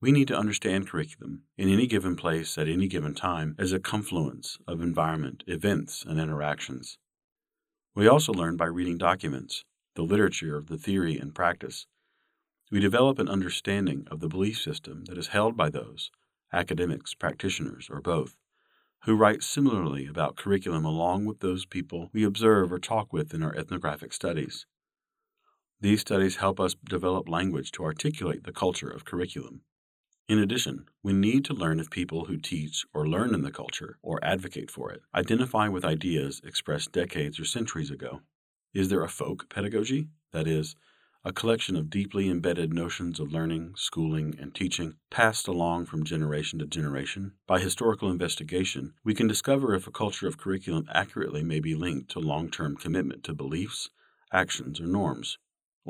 We 0.00 0.12
need 0.12 0.28
to 0.28 0.36
understand 0.36 0.88
curriculum 0.88 1.42
in 1.56 1.68
any 1.68 1.86
given 1.86 2.16
place 2.16 2.56
at 2.56 2.68
any 2.68 2.86
given 2.86 3.14
time 3.14 3.54
as 3.58 3.72
a 3.72 3.80
confluence 3.80 4.58
of 4.66 4.80
environment, 4.80 5.42
events, 5.46 6.04
and 6.06 6.20
interactions. 6.20 6.98
We 7.98 8.06
also 8.06 8.32
learn 8.32 8.56
by 8.56 8.66
reading 8.66 8.96
documents, 8.96 9.64
the 9.96 10.04
literature 10.04 10.56
of 10.56 10.68
the 10.68 10.78
theory 10.78 11.18
and 11.18 11.34
practice. 11.34 11.88
We 12.70 12.78
develop 12.78 13.18
an 13.18 13.28
understanding 13.28 14.06
of 14.08 14.20
the 14.20 14.28
belief 14.28 14.60
system 14.60 15.06
that 15.06 15.18
is 15.18 15.34
held 15.34 15.56
by 15.56 15.70
those, 15.70 16.12
academics, 16.52 17.14
practitioners, 17.14 17.88
or 17.90 18.00
both, 18.00 18.36
who 19.02 19.16
write 19.16 19.42
similarly 19.42 20.06
about 20.06 20.36
curriculum 20.36 20.84
along 20.84 21.24
with 21.24 21.40
those 21.40 21.66
people 21.66 22.08
we 22.12 22.22
observe 22.22 22.70
or 22.70 22.78
talk 22.78 23.12
with 23.12 23.34
in 23.34 23.42
our 23.42 23.56
ethnographic 23.56 24.12
studies. 24.12 24.64
These 25.80 26.02
studies 26.02 26.36
help 26.36 26.60
us 26.60 26.76
develop 26.88 27.28
language 27.28 27.72
to 27.72 27.82
articulate 27.82 28.44
the 28.44 28.52
culture 28.52 28.88
of 28.88 29.04
curriculum. 29.04 29.62
In 30.28 30.38
addition, 30.38 30.84
we 31.02 31.14
need 31.14 31.46
to 31.46 31.54
learn 31.54 31.80
if 31.80 31.88
people 31.88 32.26
who 32.26 32.36
teach 32.36 32.84
or 32.92 33.08
learn 33.08 33.32
in 33.32 33.40
the 33.40 33.50
culture 33.50 33.96
or 34.02 34.22
advocate 34.22 34.70
for 34.70 34.92
it 34.92 35.00
identify 35.14 35.68
with 35.68 35.86
ideas 35.86 36.42
expressed 36.44 36.92
decades 36.92 37.40
or 37.40 37.46
centuries 37.46 37.90
ago. 37.90 38.20
Is 38.74 38.90
there 38.90 39.02
a 39.02 39.08
folk 39.08 39.48
pedagogy? 39.48 40.08
That 40.32 40.46
is, 40.46 40.76
a 41.24 41.32
collection 41.32 41.76
of 41.76 41.88
deeply 41.88 42.28
embedded 42.28 42.74
notions 42.74 43.18
of 43.18 43.32
learning, 43.32 43.72
schooling, 43.76 44.34
and 44.38 44.54
teaching 44.54 44.96
passed 45.10 45.48
along 45.48 45.86
from 45.86 46.04
generation 46.04 46.58
to 46.58 46.66
generation. 46.66 47.32
By 47.46 47.60
historical 47.60 48.10
investigation, 48.10 48.92
we 49.02 49.14
can 49.14 49.28
discover 49.28 49.74
if 49.74 49.86
a 49.86 49.90
culture 49.90 50.28
of 50.28 50.36
curriculum 50.36 50.86
accurately 50.92 51.42
may 51.42 51.60
be 51.60 51.74
linked 51.74 52.10
to 52.10 52.20
long 52.20 52.50
term 52.50 52.76
commitment 52.76 53.24
to 53.24 53.32
beliefs, 53.32 53.88
actions, 54.30 54.78
or 54.78 54.86
norms. 54.86 55.38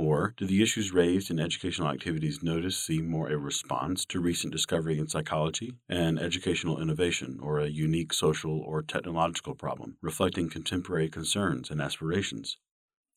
Or 0.01 0.33
do 0.37 0.47
the 0.47 0.63
issues 0.63 0.93
raised 0.93 1.29
in 1.29 1.41
educational 1.41 1.89
activities 1.89 2.41
noticed 2.41 2.87
seem 2.87 3.09
more 3.09 3.29
a 3.31 3.37
response 3.37 4.05
to 4.05 4.21
recent 4.21 4.53
discovery 4.53 4.97
in 4.97 5.09
psychology, 5.09 5.75
and 5.89 6.21
educational 6.21 6.81
innovation, 6.81 7.41
or 7.43 7.59
a 7.59 7.67
unique 7.67 8.13
social 8.13 8.61
or 8.61 8.81
technological 8.81 9.57
problem, 9.57 9.97
reflecting 10.01 10.49
contemporary 10.51 11.11
concerns 11.11 11.69
and 11.69 11.81
aspirations? 11.81 12.59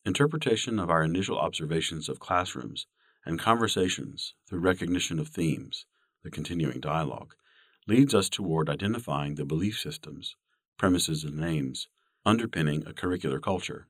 Interpretation 0.04 0.80
of 0.80 0.90
our 0.90 1.04
initial 1.04 1.38
observations 1.38 2.08
of 2.08 2.18
classrooms 2.18 2.88
and 3.24 3.38
conversations 3.38 4.34
through 4.48 4.58
recognition 4.58 5.20
of 5.20 5.28
themes, 5.28 5.86
the 6.24 6.32
continuing 6.32 6.80
dialogue, 6.80 7.36
leads 7.86 8.12
us 8.12 8.28
toward 8.28 8.68
identifying 8.68 9.36
the 9.36 9.44
belief 9.44 9.78
systems, 9.78 10.34
premises, 10.78 11.22
and 11.22 11.44
aims 11.44 11.86
underpinning 12.26 12.82
a 12.88 12.92
curricular 12.92 13.40
culture. 13.40 13.86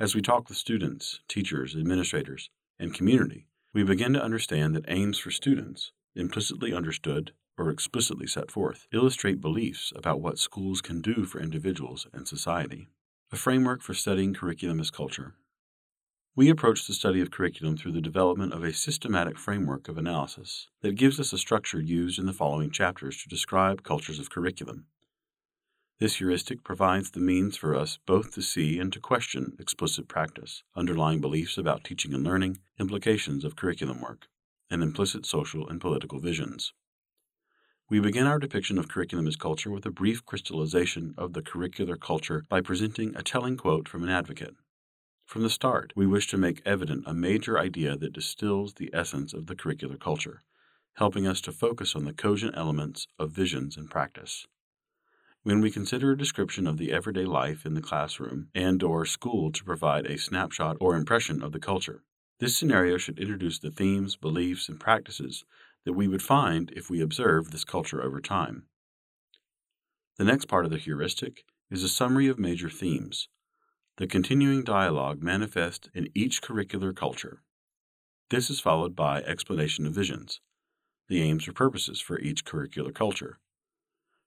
As 0.00 0.12
we 0.12 0.22
talk 0.22 0.48
with 0.48 0.58
students, 0.58 1.20
teachers, 1.28 1.76
administrators, 1.76 2.50
and 2.80 2.92
community, 2.92 3.46
we 3.72 3.84
begin 3.84 4.12
to 4.14 4.22
understand 4.22 4.74
that 4.74 4.86
aims 4.88 5.18
for 5.18 5.30
students, 5.30 5.92
implicitly 6.16 6.74
understood 6.74 7.30
or 7.56 7.70
explicitly 7.70 8.26
set 8.26 8.50
forth, 8.50 8.88
illustrate 8.92 9.40
beliefs 9.40 9.92
about 9.94 10.20
what 10.20 10.40
schools 10.40 10.80
can 10.80 11.00
do 11.00 11.24
for 11.24 11.40
individuals 11.40 12.08
and 12.12 12.26
society. 12.26 12.88
A 13.30 13.36
framework 13.36 13.82
for 13.82 13.94
studying 13.94 14.34
curriculum 14.34 14.80
as 14.80 14.90
culture. 14.90 15.36
We 16.34 16.50
approach 16.50 16.88
the 16.88 16.92
study 16.92 17.20
of 17.20 17.30
curriculum 17.30 17.76
through 17.76 17.92
the 17.92 18.00
development 18.00 18.52
of 18.52 18.64
a 18.64 18.72
systematic 18.72 19.38
framework 19.38 19.86
of 19.86 19.96
analysis 19.96 20.66
that 20.80 20.96
gives 20.96 21.20
us 21.20 21.32
a 21.32 21.38
structure 21.38 21.80
used 21.80 22.18
in 22.18 22.26
the 22.26 22.32
following 22.32 22.72
chapters 22.72 23.22
to 23.22 23.28
describe 23.28 23.84
cultures 23.84 24.18
of 24.18 24.28
curriculum. 24.28 24.86
This 26.00 26.16
heuristic 26.16 26.64
provides 26.64 27.12
the 27.12 27.20
means 27.20 27.56
for 27.56 27.76
us 27.76 27.98
both 28.04 28.32
to 28.34 28.42
see 28.42 28.80
and 28.80 28.92
to 28.92 28.98
question 28.98 29.56
explicit 29.60 30.08
practice, 30.08 30.64
underlying 30.74 31.20
beliefs 31.20 31.56
about 31.56 31.84
teaching 31.84 32.12
and 32.12 32.24
learning, 32.24 32.58
implications 32.80 33.44
of 33.44 33.54
curriculum 33.54 34.00
work, 34.00 34.26
and 34.68 34.82
implicit 34.82 35.24
social 35.24 35.68
and 35.68 35.80
political 35.80 36.18
visions. 36.18 36.72
We 37.88 38.00
begin 38.00 38.26
our 38.26 38.40
depiction 38.40 38.76
of 38.76 38.88
curriculum 38.88 39.28
as 39.28 39.36
culture 39.36 39.70
with 39.70 39.86
a 39.86 39.90
brief 39.92 40.24
crystallization 40.24 41.14
of 41.16 41.32
the 41.32 41.42
curricular 41.42 42.00
culture 42.00 42.44
by 42.48 42.60
presenting 42.60 43.14
a 43.14 43.22
telling 43.22 43.56
quote 43.56 43.88
from 43.88 44.02
an 44.02 44.08
advocate. 44.08 44.56
From 45.26 45.42
the 45.42 45.50
start, 45.50 45.92
we 45.94 46.06
wish 46.06 46.26
to 46.28 46.36
make 46.36 46.60
evident 46.66 47.04
a 47.06 47.14
major 47.14 47.56
idea 47.56 47.96
that 47.96 48.12
distills 48.12 48.74
the 48.74 48.90
essence 48.92 49.32
of 49.32 49.46
the 49.46 49.54
curricular 49.54 50.00
culture, 50.00 50.42
helping 50.94 51.24
us 51.24 51.40
to 51.42 51.52
focus 51.52 51.94
on 51.94 52.04
the 52.04 52.12
cogent 52.12 52.56
elements 52.56 53.06
of 53.16 53.30
visions 53.30 53.76
and 53.76 53.88
practice. 53.88 54.46
When 55.44 55.60
we 55.60 55.70
consider 55.70 56.10
a 56.10 56.16
description 56.16 56.66
of 56.66 56.78
the 56.78 56.90
everyday 56.90 57.26
life 57.26 57.66
in 57.66 57.74
the 57.74 57.82
classroom 57.82 58.48
and 58.54 58.82
or 58.82 59.04
school 59.04 59.52
to 59.52 59.62
provide 59.62 60.06
a 60.06 60.16
snapshot 60.16 60.78
or 60.80 60.96
impression 60.96 61.42
of 61.42 61.52
the 61.52 61.60
culture, 61.60 62.02
this 62.40 62.56
scenario 62.56 62.96
should 62.96 63.18
introduce 63.18 63.58
the 63.58 63.70
themes, 63.70 64.16
beliefs, 64.16 64.70
and 64.70 64.80
practices 64.80 65.44
that 65.84 65.92
we 65.92 66.08
would 66.08 66.22
find 66.22 66.72
if 66.74 66.88
we 66.88 67.02
observe 67.02 67.50
this 67.50 67.62
culture 67.62 68.02
over 68.02 68.22
time. 68.22 68.64
The 70.16 70.24
next 70.24 70.46
part 70.46 70.64
of 70.64 70.70
the 70.70 70.78
heuristic 70.78 71.44
is 71.70 71.82
a 71.82 71.90
summary 71.90 72.26
of 72.28 72.38
major 72.38 72.70
themes. 72.70 73.28
The 73.98 74.06
continuing 74.06 74.64
dialogue 74.64 75.22
manifest 75.22 75.90
in 75.92 76.08
each 76.14 76.40
curricular 76.40 76.96
culture. 76.96 77.42
This 78.30 78.48
is 78.48 78.60
followed 78.60 78.96
by 78.96 79.20
explanation 79.20 79.84
of 79.84 79.92
visions, 79.92 80.40
the 81.08 81.20
aims 81.20 81.46
or 81.46 81.52
purposes 81.52 82.00
for 82.00 82.18
each 82.18 82.46
curricular 82.46 82.94
culture. 82.94 83.40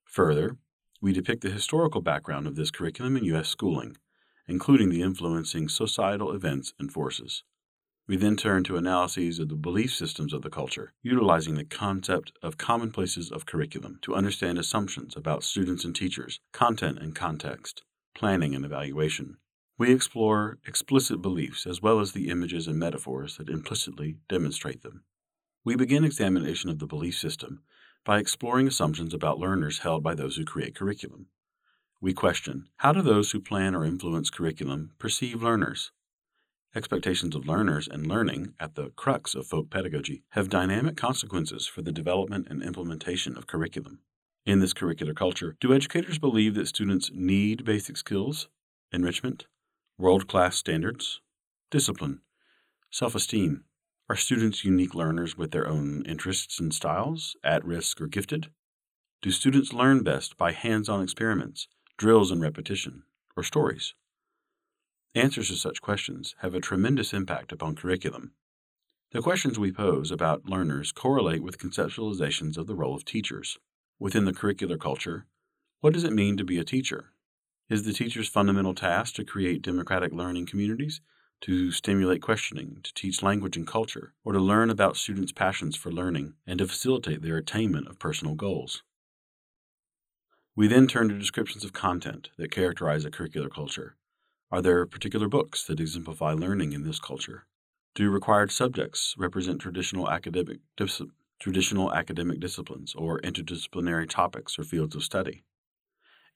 Further, 0.06 0.58
we 1.01 1.13
depict 1.13 1.41
the 1.41 1.51
historical 1.51 2.01
background 2.01 2.47
of 2.47 2.55
this 2.55 2.71
curriculum 2.71 3.17
in 3.17 3.23
U.S. 3.25 3.49
schooling, 3.49 3.97
including 4.47 4.89
the 4.89 5.01
influencing 5.01 5.69
societal 5.69 6.31
events 6.31 6.73
and 6.79 6.91
forces. 6.91 7.43
We 8.07 8.15
then 8.15 8.38
turn 8.38 8.63
to 8.63 8.77
analyses 8.77 9.38
of 9.38 9.49
the 9.49 9.55
belief 9.55 9.93
systems 9.93 10.31
of 10.31 10.41
the 10.41 10.49
culture, 10.49 10.93
utilizing 11.03 11.55
the 11.55 11.65
concept 11.65 12.31
of 12.41 12.57
commonplaces 12.57 13.29
of 13.31 13.45
curriculum 13.45 13.99
to 14.03 14.15
understand 14.15 14.57
assumptions 14.57 15.17
about 15.17 15.43
students 15.43 15.83
and 15.83 15.93
teachers, 15.93 16.39
content 16.53 16.99
and 16.99 17.13
context, 17.13 17.83
planning 18.15 18.55
and 18.55 18.63
evaluation. 18.63 19.38
We 19.77 19.93
explore 19.93 20.57
explicit 20.65 21.21
beliefs 21.21 21.67
as 21.67 21.81
well 21.81 21.99
as 21.99 22.13
the 22.13 22.29
images 22.29 22.65
and 22.65 22.79
metaphors 22.79 23.38
that 23.38 23.49
implicitly 23.49 24.17
demonstrate 24.29 24.83
them. 24.83 25.03
We 25.65 25.75
begin 25.75 26.05
examination 26.05 26.69
of 26.69 26.79
the 26.79 26.88
belief 26.88 27.17
system 27.17 27.62
by 28.08 28.20
exploring 28.20 28.70
assumptions 28.70 29.13
about 29.13 29.38
learners 29.38 29.80
held 29.80 30.02
by 30.02 30.15
those 30.15 30.38
who 30.38 30.46
create 30.46 30.74
curriculum. 30.74 31.26
We 32.00 32.13
question 32.13 32.70
how 32.78 32.93
do 32.93 33.02
those 33.02 33.32
who 33.32 33.41
plan 33.41 33.76
or 33.76 33.84
influence 33.84 34.30
curriculum 34.30 34.91
perceive 34.98 35.43
learners? 35.43 35.91
Expectations 36.74 37.36
of 37.36 37.46
learners 37.46 37.86
and 37.86 38.08
learning, 38.08 38.54
at 38.62 38.76
the 38.76 38.91
crux 38.96 39.36
of 39.36 39.46
folk 39.46 39.70
pedagogy, 39.70 40.24
have 40.30 40.48
dynamic 40.48 40.96
consequences 40.96 41.67
for 41.67 41.82
the 41.82 41.91
development 41.91 42.48
and 42.50 42.63
implementation 42.63 43.36
of 43.36 43.46
curriculum. 43.46 44.00
In 44.46 44.62
this 44.62 44.74
curricular 44.74 45.13
culture, 45.13 45.58
do 45.60 45.74
educators 45.74 46.17
believe 46.17 46.56
that 46.56 46.70
students 46.70 47.12
need 47.13 47.65
basic 47.65 47.98
skills, 47.98 48.48
enrichment, 48.89 49.48
world 49.98 50.30
class 50.30 50.56
standards, 50.56 51.20
discipline, 51.72 52.22
self 52.89 53.15
esteem, 53.15 53.65
are 54.10 54.15
students 54.15 54.63
unique 54.63 54.96
learners 54.96 55.38
with 55.38 55.52
their 55.52 55.67
own 55.67 56.04
interests 56.06 56.60
and 56.60 56.74
styles, 56.74 57.36
at 57.43 57.65
risk 57.65 58.00
or 58.00 58.08
gifted? 58.08 58.50
Do 59.22 59.32
students 59.32 59.74
learn 59.74 60.04
best 60.04 60.38
by 60.38 60.54
hands 60.54 60.88
on 60.88 61.02
experiments, 61.02 61.67
drills 61.98 62.32
and 62.32 62.41
repetition, 62.41 63.04
or 63.36 63.43
stories? 63.43 63.93
Answers 65.13 65.50
to 65.50 65.56
such 65.56 65.82
questions 65.82 66.36
have 66.39 66.54
a 66.54 66.62
tremendous 66.62 67.13
impact 67.13 67.52
upon 67.52 67.76
curriculum. 67.76 68.32
The 69.12 69.22
questions 69.22 69.58
we 69.58 69.72
pose 69.72 70.12
about 70.12 70.50
learners 70.50 70.91
correlate 70.91 71.41
with 71.41 71.58
conceptualizations 71.58 72.58
of 72.58 72.67
the 72.67 72.76
role 72.76 72.96
of 72.96 73.04
teachers. 73.04 73.58
Within 74.00 74.26
the 74.26 74.34
curricular 74.34 74.80
culture, 74.80 75.26
what 75.82 75.93
does 75.93 76.04
it 76.04 76.13
mean 76.13 76.38
to 76.38 76.43
be 76.43 76.60
a 76.60 76.63
teacher? 76.63 77.13
Is 77.70 77.84
the 77.84 77.93
teacher's 77.93 78.30
fundamental 78.30 78.76
task 78.76 79.15
to 79.15 79.26
create 79.26 79.62
democratic 79.62 80.13
learning 80.13 80.46
communities 80.46 81.02
to 81.41 81.71
stimulate 81.71 82.21
questioning, 82.21 82.80
to 82.84 82.93
teach 82.93 83.21
language 83.21 83.58
and 83.58 83.67
culture, 83.67 84.13
or 84.23 84.34
to 84.34 84.39
learn 84.39 84.69
about 84.69 84.97
students' 84.97 85.32
passions 85.32 85.76
for 85.76 85.91
learning 85.91 86.34
and 86.45 86.60
to 86.60 86.67
facilitate 86.67 87.21
their 87.21 87.38
attainment 87.38 87.88
of 87.88 88.00
personal 88.00 88.36
goals. 88.36 88.84
We 90.56 90.67
then 90.67 90.88
turn 90.88 91.10
to 91.10 91.19
descriptions 91.19 91.63
of 91.63 91.73
content 91.73 92.30
that 92.38 92.52
characterize 92.52 93.06
a 93.06 93.12
curricular 93.12 93.52
culture. 93.52 93.95
Are 94.50 94.62
there 94.62 94.86
particular 94.86 95.28
books 95.28 95.63
that 95.65 95.80
exemplify 95.80 96.32
learning 96.34 96.73
in 96.73 96.84
this 96.84 97.00
culture? 97.00 97.45
Do 97.93 98.10
required 98.10 98.52
subjects 98.52 99.13
represent 99.17 99.62
traditional 99.62 100.10
academic 100.10 100.60
dis- 100.76 101.02
traditional 101.39 101.93
academic 101.93 102.39
disciplines 102.39 102.95
or 102.95 103.19
interdisciplinary 103.21 104.10
topics 104.10 104.58
or 104.58 104.63
fields 104.63 104.95
of 104.95 105.04
study? 105.04 105.43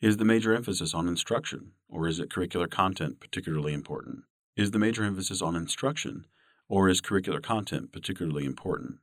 Is 0.01 0.17
the 0.17 0.25
major 0.25 0.53
emphasis 0.53 0.93
on 0.93 1.07
instruction, 1.07 1.71
or 1.87 2.07
is 2.07 2.19
it 2.19 2.29
curricular 2.29 2.69
content 2.69 3.19
particularly 3.19 3.73
important? 3.73 4.23
Is 4.57 4.71
the 4.71 4.79
major 4.79 5.05
emphasis 5.05 5.41
on 5.41 5.55
instruction, 5.55 6.25
or 6.67 6.89
is 6.89 6.99
curricular 6.99 7.41
content 7.41 7.93
particularly 7.93 8.43
important? 8.43 8.99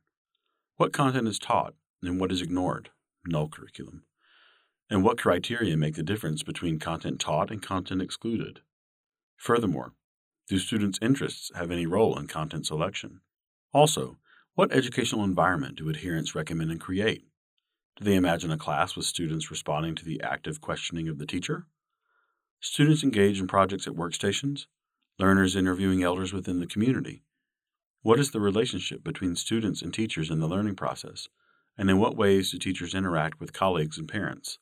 What 0.77 0.93
content 0.93 1.27
is 1.27 1.39
taught 1.39 1.73
and 2.03 2.19
what 2.19 2.31
is 2.31 2.41
ignored? 2.41 2.91
Null 3.25 3.49
curriculum. 3.49 4.03
And 4.91 5.03
what 5.03 5.17
criteria 5.17 5.75
make 5.75 5.95
the 5.95 6.03
difference 6.03 6.43
between 6.43 6.77
content 6.77 7.19
taught 7.19 7.49
and 7.49 7.63
content 7.63 8.01
excluded? 8.01 8.59
Furthermore, 9.37 9.93
do 10.47 10.59
students' 10.59 10.99
interests 11.01 11.51
have 11.55 11.71
any 11.71 11.87
role 11.87 12.17
in 12.17 12.27
content 12.27 12.67
selection? 12.67 13.21
Also, 13.73 14.17
what 14.53 14.71
educational 14.71 15.23
environment 15.23 15.77
do 15.77 15.89
adherents 15.89 16.35
recommend 16.35 16.69
and 16.69 16.79
create? 16.79 17.25
Do 17.97 18.05
they 18.05 18.15
imagine 18.15 18.51
a 18.51 18.57
class 18.57 18.95
with 18.95 19.05
students 19.05 19.49
responding 19.49 19.95
to 19.95 20.05
the 20.05 20.21
active 20.21 20.61
questioning 20.61 21.07
of 21.07 21.17
the 21.17 21.25
teacher? 21.25 21.65
Students 22.59 23.03
engage 23.03 23.39
in 23.39 23.47
projects 23.47 23.87
at 23.87 23.93
workstations, 23.93 24.65
learners 25.19 25.55
interviewing 25.55 26.01
elders 26.01 26.31
within 26.31 26.59
the 26.59 26.65
community. 26.65 27.23
What 28.01 28.19
is 28.19 28.31
the 28.31 28.39
relationship 28.39 29.03
between 29.03 29.35
students 29.35 29.81
and 29.81 29.93
teachers 29.93 30.31
in 30.31 30.39
the 30.39 30.47
learning 30.47 30.75
process? 30.75 31.27
And 31.77 31.89
in 31.89 31.99
what 31.99 32.15
ways 32.15 32.51
do 32.51 32.57
teachers 32.57 32.95
interact 32.95 33.39
with 33.39 33.51
colleagues 33.51 33.97
and 33.97 34.07
parents? 34.07 34.59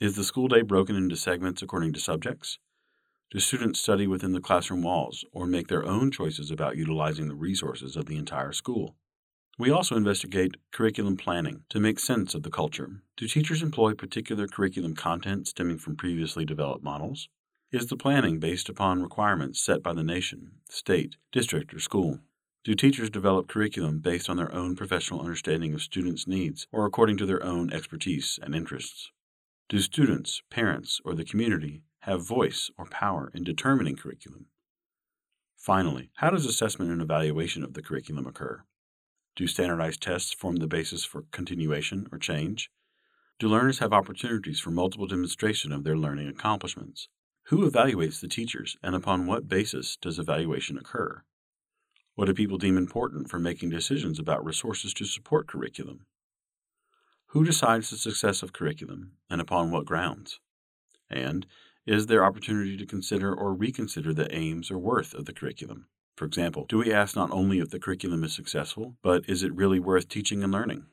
Is 0.00 0.16
the 0.16 0.24
school 0.24 0.48
day 0.48 0.62
broken 0.62 0.96
into 0.96 1.16
segments 1.16 1.62
according 1.62 1.92
to 1.92 2.00
subjects? 2.00 2.58
Do 3.30 3.38
students 3.38 3.78
study 3.78 4.08
within 4.08 4.32
the 4.32 4.40
classroom 4.40 4.82
walls 4.82 5.24
or 5.32 5.46
make 5.46 5.68
their 5.68 5.86
own 5.86 6.10
choices 6.10 6.50
about 6.50 6.76
utilizing 6.76 7.28
the 7.28 7.34
resources 7.36 7.96
of 7.96 8.06
the 8.06 8.16
entire 8.16 8.52
school? 8.52 8.96
We 9.58 9.70
also 9.70 9.96
investigate 9.96 10.56
curriculum 10.72 11.16
planning 11.16 11.62
to 11.68 11.78
make 11.78 12.00
sense 12.00 12.34
of 12.34 12.42
the 12.42 12.50
culture. 12.50 13.02
Do 13.16 13.28
teachers 13.28 13.62
employ 13.62 13.94
particular 13.94 14.48
curriculum 14.48 14.96
content 14.96 15.46
stemming 15.46 15.78
from 15.78 15.94
previously 15.94 16.44
developed 16.44 16.82
models? 16.82 17.28
Is 17.72 17.86
the 17.86 17.96
planning 17.96 18.38
based 18.38 18.68
upon 18.68 19.02
requirements 19.02 19.58
set 19.58 19.82
by 19.82 19.94
the 19.94 20.04
nation, 20.04 20.56
state, 20.68 21.16
district, 21.32 21.72
or 21.72 21.78
school? 21.78 22.20
Do 22.64 22.74
teachers 22.74 23.08
develop 23.08 23.48
curriculum 23.48 24.00
based 24.00 24.28
on 24.28 24.36
their 24.36 24.54
own 24.54 24.76
professional 24.76 25.22
understanding 25.22 25.72
of 25.72 25.80
students' 25.80 26.26
needs 26.26 26.66
or 26.70 26.84
according 26.84 27.16
to 27.16 27.24
their 27.24 27.42
own 27.42 27.72
expertise 27.72 28.38
and 28.42 28.54
interests? 28.54 29.10
Do 29.70 29.78
students, 29.78 30.42
parents, 30.50 31.00
or 31.02 31.14
the 31.14 31.24
community 31.24 31.82
have 32.00 32.28
voice 32.28 32.70
or 32.76 32.84
power 32.84 33.30
in 33.32 33.42
determining 33.42 33.96
curriculum? 33.96 34.48
Finally, 35.56 36.10
how 36.16 36.28
does 36.28 36.44
assessment 36.44 36.90
and 36.90 37.00
evaluation 37.00 37.64
of 37.64 37.72
the 37.72 37.80
curriculum 37.80 38.26
occur? 38.26 38.64
Do 39.34 39.46
standardized 39.46 40.02
tests 40.02 40.34
form 40.34 40.56
the 40.56 40.66
basis 40.66 41.04
for 41.04 41.24
continuation 41.30 42.06
or 42.12 42.18
change? 42.18 42.70
Do 43.38 43.48
learners 43.48 43.78
have 43.78 43.94
opportunities 43.94 44.60
for 44.60 44.70
multiple 44.70 45.06
demonstration 45.06 45.72
of 45.72 45.84
their 45.84 45.96
learning 45.96 46.28
accomplishments? 46.28 47.08
Who 47.46 47.68
evaluates 47.68 48.20
the 48.20 48.28
teachers, 48.28 48.76
and 48.82 48.94
upon 48.94 49.26
what 49.26 49.48
basis 49.48 49.96
does 49.96 50.18
evaluation 50.18 50.78
occur? 50.78 51.22
What 52.14 52.26
do 52.26 52.34
people 52.34 52.58
deem 52.58 52.76
important 52.76 53.30
for 53.30 53.38
making 53.38 53.70
decisions 53.70 54.18
about 54.18 54.44
resources 54.44 54.94
to 54.94 55.04
support 55.04 55.48
curriculum? 55.48 56.06
Who 57.28 57.44
decides 57.44 57.90
the 57.90 57.96
success 57.96 58.42
of 58.42 58.52
curriculum, 58.52 59.12
and 59.30 59.40
upon 59.40 59.70
what 59.70 59.86
grounds? 59.86 60.38
And 61.10 61.46
is 61.86 62.06
there 62.06 62.24
opportunity 62.24 62.76
to 62.76 62.86
consider 62.86 63.34
or 63.34 63.54
reconsider 63.54 64.14
the 64.14 64.32
aims 64.34 64.70
or 64.70 64.78
worth 64.78 65.14
of 65.14 65.24
the 65.24 65.32
curriculum? 65.32 65.88
For 66.16 66.26
example, 66.26 66.66
do 66.68 66.78
we 66.78 66.92
ask 66.92 67.16
not 67.16 67.30
only 67.30 67.58
if 67.58 67.70
the 67.70 67.80
curriculum 67.80 68.22
is 68.22 68.34
successful, 68.34 68.96
but 69.02 69.28
is 69.28 69.42
it 69.42 69.54
really 69.54 69.80
worth 69.80 70.08
teaching 70.08 70.44
and 70.44 70.52
learning? 70.52 70.86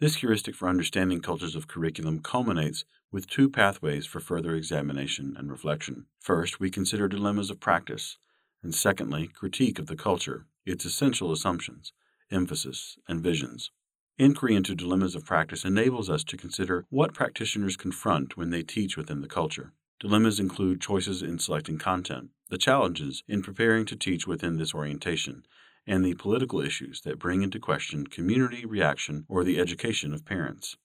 This 0.00 0.16
heuristic 0.16 0.54
for 0.54 0.68
understanding 0.68 1.20
cultures 1.20 1.56
of 1.56 1.68
curriculum 1.68 2.20
culminates 2.20 2.84
with 3.10 3.26
two 3.26 3.48
pathways 3.48 4.04
for 4.04 4.20
further 4.20 4.54
examination 4.54 5.34
and 5.38 5.50
reflection. 5.50 6.06
First, 6.20 6.60
we 6.60 6.70
consider 6.70 7.08
dilemmas 7.08 7.50
of 7.50 7.58
practice, 7.58 8.18
and 8.62 8.74
secondly, 8.74 9.28
critique 9.28 9.78
of 9.78 9.86
the 9.86 9.96
culture, 9.96 10.46
its 10.66 10.84
essential 10.84 11.32
assumptions, 11.32 11.92
emphasis, 12.30 12.98
and 13.08 13.22
visions. 13.22 13.70
Inquiry 14.18 14.56
into 14.56 14.74
dilemmas 14.74 15.14
of 15.14 15.24
practice 15.24 15.64
enables 15.64 16.10
us 16.10 16.22
to 16.24 16.36
consider 16.36 16.84
what 16.90 17.14
practitioners 17.14 17.76
confront 17.76 18.36
when 18.36 18.50
they 18.50 18.62
teach 18.62 18.96
within 18.96 19.22
the 19.22 19.28
culture. 19.28 19.72
Dilemmas 20.00 20.38
include 20.38 20.80
choices 20.80 21.22
in 21.22 21.38
selecting 21.38 21.78
content, 21.78 22.30
the 22.50 22.58
challenges 22.58 23.22
in 23.26 23.42
preparing 23.42 23.86
to 23.86 23.96
teach 23.96 24.26
within 24.26 24.58
this 24.58 24.74
orientation, 24.74 25.44
and 25.86 26.04
the 26.04 26.14
political 26.14 26.60
issues 26.60 27.00
that 27.00 27.18
bring 27.18 27.42
into 27.42 27.58
question 27.58 28.06
community 28.06 28.66
reaction 28.66 29.24
or 29.28 29.44
the 29.44 29.58
education 29.58 30.12
of 30.12 30.26
parents. 30.26 30.76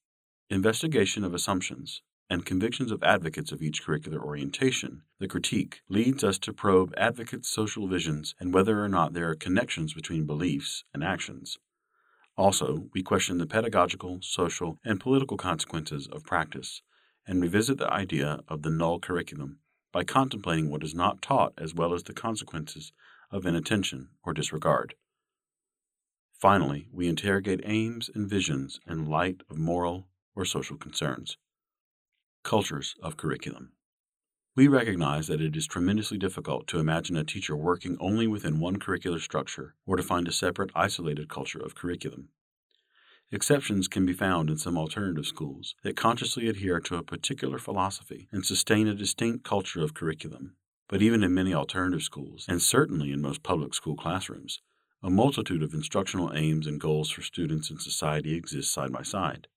Investigation 0.50 1.24
of 1.24 1.34
assumptions 1.34 2.02
and 2.30 2.46
convictions 2.46 2.92
of 2.92 3.04
advocates 3.04 3.52
of 3.52 3.62
each 3.62 3.84
curricular 3.84 4.20
orientation, 4.20 5.04
the 5.20 5.28
critique, 5.28 5.82
leads 5.90 6.24
us 6.24 6.38
to 6.40 6.54
probe 6.54 6.94
advocates' 6.98 7.50
social 7.50 7.88
visions 7.88 8.36
and 8.40 8.54
whether 8.54 8.84
or 8.84 8.90
not 8.90 9.14
there 9.14 9.30
are 9.30 9.36
connections 9.36 9.94
between 9.94 10.26
beliefs 10.26 10.84
and 10.94 11.04
actions. 11.04 11.58
Also, 12.36 12.90
we 12.94 13.04
question 13.04 13.38
the 13.38 13.46
pedagogical, 13.46 14.20
social, 14.22 14.80
and 14.84 15.00
political 15.00 15.38
consequences 15.38 16.08
of 16.08 16.24
practice 16.24 16.82
and 17.28 17.42
revisit 17.42 17.78
the 17.78 17.94
idea 17.94 18.40
of 18.48 18.64
the 18.64 18.70
null 18.70 19.00
curriculum 19.00 19.60
by 19.92 20.04
contemplating 20.04 20.70
what 20.70 20.84
is 20.84 20.96
not 20.96 21.22
taught 21.22 21.54
as 21.58 21.74
well 21.74 21.94
as 21.94 22.04
the 22.04 22.14
consequences 22.14 22.92
of 23.32 23.46
inattention 23.46 24.10
or 24.24 24.34
disregard. 24.34 24.96
Finally, 26.34 26.88
we 26.92 27.08
interrogate 27.08 27.62
aims 27.64 28.10
and 28.14 28.30
visions 28.30 28.80
in 28.88 29.06
light 29.06 29.42
of 29.50 29.58
moral 29.58 30.08
or 30.36 30.44
social 30.44 30.76
concerns. 30.76 31.38
Cultures 32.44 32.96
of 33.02 33.16
curriculum. 33.16 33.72
We 34.54 34.68
recognize 34.68 35.28
that 35.28 35.40
it 35.40 35.56
is 35.56 35.66
tremendously 35.66 36.18
difficult 36.18 36.68
to 36.68 36.78
imagine 36.78 37.16
a 37.16 37.24
teacher 37.24 37.56
working 37.56 37.96
only 38.02 38.28
within 38.28 38.60
one 38.60 38.80
curricular 38.80 39.22
structure 39.22 39.76
or 39.86 39.96
to 39.96 40.04
find 40.04 40.28
a 40.28 40.32
separate, 40.34 40.70
isolated 40.76 41.30
culture 41.30 41.62
of 41.64 41.74
curriculum. 41.74 42.30
Exceptions 43.32 43.88
can 43.88 44.06
be 44.06 44.12
found 44.12 44.50
in 44.50 44.58
some 44.58 44.78
alternative 44.78 45.26
schools 45.26 45.74
that 45.84 45.96
consciously 45.96 46.50
adhere 46.50 46.82
to 46.82 46.98
a 46.98 47.02
particular 47.02 47.58
philosophy 47.58 48.28
and 48.34 48.46
sustain 48.46 48.90
a 48.90 48.94
distinct 48.94 49.46
culture 49.46 49.82
of 49.82 49.94
curriculum. 49.94 50.58
But 50.90 51.02
even 51.02 51.24
in 51.24 51.34
many 51.34 51.54
alternative 51.54 52.04
schools, 52.04 52.46
and 52.50 52.62
certainly 52.62 53.14
in 53.14 53.22
most 53.22 53.42
public 53.42 53.74
school 53.74 53.96
classrooms, 53.96 54.62
a 55.02 55.10
multitude 55.10 55.64
of 55.64 55.74
instructional 55.74 56.34
aims 56.36 56.68
and 56.68 56.80
goals 56.80 57.10
for 57.10 57.22
students 57.22 57.70
and 57.70 57.82
society 57.82 58.36
exist 58.36 58.74
side 58.74 58.92
by 58.92 59.02
side. 59.02 59.48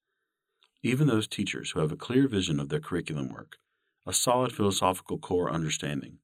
Even 0.86 1.08
those 1.08 1.26
teachers 1.26 1.72
who 1.72 1.80
have 1.80 1.90
a 1.90 1.96
clear 1.96 2.28
vision 2.28 2.60
of 2.60 2.68
their 2.68 2.78
curriculum 2.78 3.28
work, 3.28 3.56
a 4.06 4.12
solid 4.12 4.52
philosophical 4.52 5.18
core 5.18 5.50
understanding, 5.50 6.18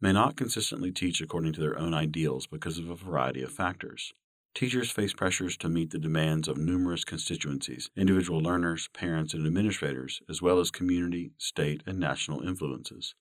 may 0.00 0.14
not 0.14 0.34
consistently 0.34 0.90
teach 0.90 1.20
according 1.20 1.52
to 1.52 1.60
their 1.60 1.78
own 1.78 1.92
ideals 1.92 2.46
because 2.46 2.78
of 2.78 2.88
a 2.88 2.94
variety 2.94 3.42
of 3.42 3.52
factors. 3.52 4.14
Teachers 4.54 4.90
face 4.90 5.12
pressures 5.12 5.58
to 5.58 5.68
meet 5.68 5.90
the 5.90 5.98
demands 5.98 6.48
of 6.48 6.56
numerous 6.56 7.04
constituencies, 7.04 7.90
individual 7.98 8.40
learners, 8.40 8.88
parents, 8.94 9.34
and 9.34 9.46
administrators, 9.46 10.22
as 10.26 10.40
well 10.40 10.58
as 10.58 10.70
community, 10.70 11.32
state, 11.36 11.82
and 11.84 12.00
national 12.00 12.40
influences. 12.40 13.14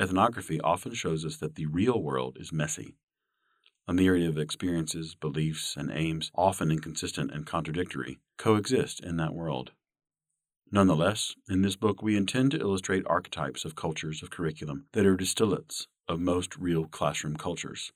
Ethnography 0.00 0.60
often 0.62 0.94
shows 0.94 1.24
us 1.24 1.36
that 1.36 1.54
the 1.54 1.66
real 1.66 2.02
world 2.02 2.38
is 2.40 2.52
messy. 2.52 2.96
A 3.86 3.92
myriad 3.92 4.30
of 4.30 4.36
experiences, 4.36 5.14
beliefs, 5.14 5.76
and 5.76 5.92
aims, 5.92 6.32
often 6.34 6.72
inconsistent 6.72 7.30
and 7.30 7.46
contradictory, 7.46 8.18
coexist 8.36 8.98
in 8.98 9.16
that 9.18 9.32
world. 9.32 9.70
Nonetheless, 10.74 11.34
in 11.50 11.60
this 11.60 11.76
book, 11.76 12.02
we 12.02 12.16
intend 12.16 12.52
to 12.52 12.60
illustrate 12.60 13.04
archetypes 13.06 13.66
of 13.66 13.76
cultures 13.76 14.22
of 14.22 14.30
curriculum 14.30 14.86
that 14.92 15.04
are 15.04 15.18
distillates 15.18 15.86
of 16.08 16.18
most 16.18 16.56
real 16.56 16.86
classroom 16.86 17.36
cultures. 17.36 17.92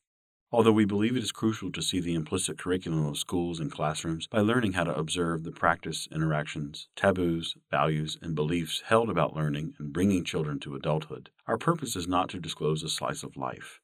Although 0.52 0.72
we 0.72 0.84
believe 0.84 1.16
it 1.16 1.22
is 1.22 1.32
crucial 1.32 1.72
to 1.72 1.80
see 1.80 2.00
the 2.00 2.12
implicit 2.12 2.58
curriculum 2.58 3.06
of 3.06 3.16
schools 3.16 3.60
and 3.60 3.72
classrooms 3.72 4.26
by 4.26 4.40
learning 4.40 4.74
how 4.74 4.84
to 4.84 4.94
observe 4.94 5.42
the 5.42 5.52
practice, 5.52 6.06
interactions, 6.12 6.88
taboos, 6.96 7.56
values, 7.70 8.18
and 8.20 8.34
beliefs 8.34 8.82
held 8.84 9.08
about 9.08 9.34
learning 9.34 9.72
and 9.78 9.94
bringing 9.94 10.22
children 10.22 10.60
to 10.60 10.74
adulthood, 10.74 11.30
our 11.46 11.56
purpose 11.56 11.96
is 11.96 12.06
not 12.06 12.28
to 12.28 12.38
disclose 12.38 12.82
a 12.82 12.90
slice 12.90 13.22
of 13.22 13.38
life, 13.38 13.80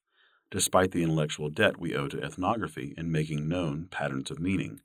despite 0.50 0.90
the 0.90 1.02
intellectual 1.02 1.48
debt 1.48 1.80
we 1.80 1.96
owe 1.96 2.08
to 2.08 2.22
ethnography 2.22 2.92
in 2.98 3.10
making 3.10 3.48
known 3.48 3.88
patterns 3.90 4.30
of 4.30 4.38
meaning. 4.38 4.82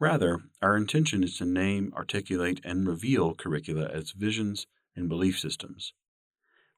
Rather, 0.00 0.44
our 0.62 0.76
intention 0.76 1.24
is 1.24 1.36
to 1.38 1.44
name, 1.44 1.92
articulate, 1.96 2.60
and 2.62 2.86
reveal 2.86 3.34
curricula 3.34 3.86
as 3.86 4.12
visions 4.12 4.66
and 4.94 5.08
belief 5.08 5.38
systems. 5.38 5.92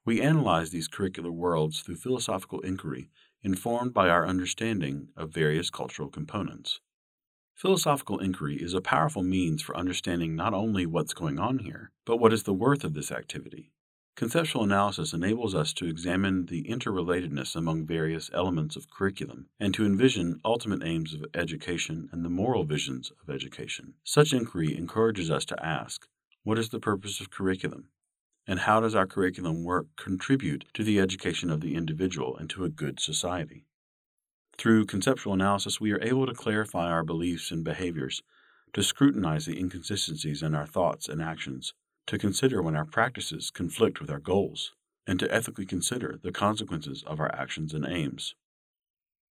We 0.04 0.22
analyze 0.22 0.70
these 0.70 0.88
curricular 0.88 1.30
worlds 1.30 1.82
through 1.82 1.96
philosophical 1.96 2.60
inquiry 2.60 3.10
informed 3.42 3.92
by 3.92 4.08
our 4.08 4.26
understanding 4.26 5.08
of 5.16 5.34
various 5.34 5.68
cultural 5.68 6.08
components. 6.08 6.80
Philosophical 7.54 8.18
inquiry 8.18 8.56
is 8.56 8.72
a 8.72 8.80
powerful 8.80 9.22
means 9.22 9.60
for 9.60 9.76
understanding 9.76 10.34
not 10.34 10.54
only 10.54 10.86
what's 10.86 11.12
going 11.12 11.38
on 11.38 11.58
here, 11.58 11.92
but 12.06 12.16
what 12.16 12.32
is 12.32 12.44
the 12.44 12.54
worth 12.54 12.84
of 12.84 12.94
this 12.94 13.12
activity. 13.12 13.70
Conceptual 14.20 14.64
analysis 14.64 15.14
enables 15.14 15.54
us 15.54 15.72
to 15.72 15.86
examine 15.86 16.44
the 16.44 16.64
interrelatedness 16.64 17.56
among 17.56 17.86
various 17.86 18.30
elements 18.34 18.76
of 18.76 18.90
curriculum 18.90 19.46
and 19.58 19.72
to 19.72 19.86
envision 19.86 20.38
ultimate 20.44 20.82
aims 20.84 21.14
of 21.14 21.24
education 21.32 22.06
and 22.12 22.22
the 22.22 22.28
moral 22.28 22.64
visions 22.64 23.10
of 23.22 23.34
education. 23.34 23.94
Such 24.04 24.34
inquiry 24.34 24.76
encourages 24.76 25.30
us 25.30 25.46
to 25.46 25.64
ask 25.64 26.06
what 26.42 26.58
is 26.58 26.68
the 26.68 26.78
purpose 26.78 27.18
of 27.18 27.30
curriculum? 27.30 27.88
And 28.46 28.60
how 28.60 28.80
does 28.80 28.94
our 28.94 29.06
curriculum 29.06 29.64
work 29.64 29.86
contribute 29.96 30.66
to 30.74 30.84
the 30.84 31.00
education 31.00 31.48
of 31.48 31.62
the 31.62 31.74
individual 31.74 32.36
and 32.36 32.50
to 32.50 32.64
a 32.64 32.68
good 32.68 33.00
society? 33.00 33.64
Through 34.58 34.84
conceptual 34.84 35.32
analysis, 35.32 35.80
we 35.80 35.92
are 35.92 36.02
able 36.02 36.26
to 36.26 36.34
clarify 36.34 36.90
our 36.90 37.04
beliefs 37.04 37.50
and 37.50 37.64
behaviors, 37.64 38.22
to 38.74 38.82
scrutinize 38.82 39.46
the 39.46 39.58
inconsistencies 39.58 40.42
in 40.42 40.54
our 40.54 40.66
thoughts 40.66 41.08
and 41.08 41.22
actions, 41.22 41.72
to 42.10 42.18
consider 42.18 42.60
when 42.60 42.76
our 42.76 42.84
practices 42.84 43.50
conflict 43.50 44.00
with 44.00 44.10
our 44.10 44.20
goals, 44.20 44.72
and 45.06 45.18
to 45.18 45.34
ethically 45.34 45.64
consider 45.64 46.20
the 46.22 46.32
consequences 46.32 47.02
of 47.06 47.18
our 47.18 47.34
actions 47.34 47.72
and 47.72 47.86
aims. 47.86 48.34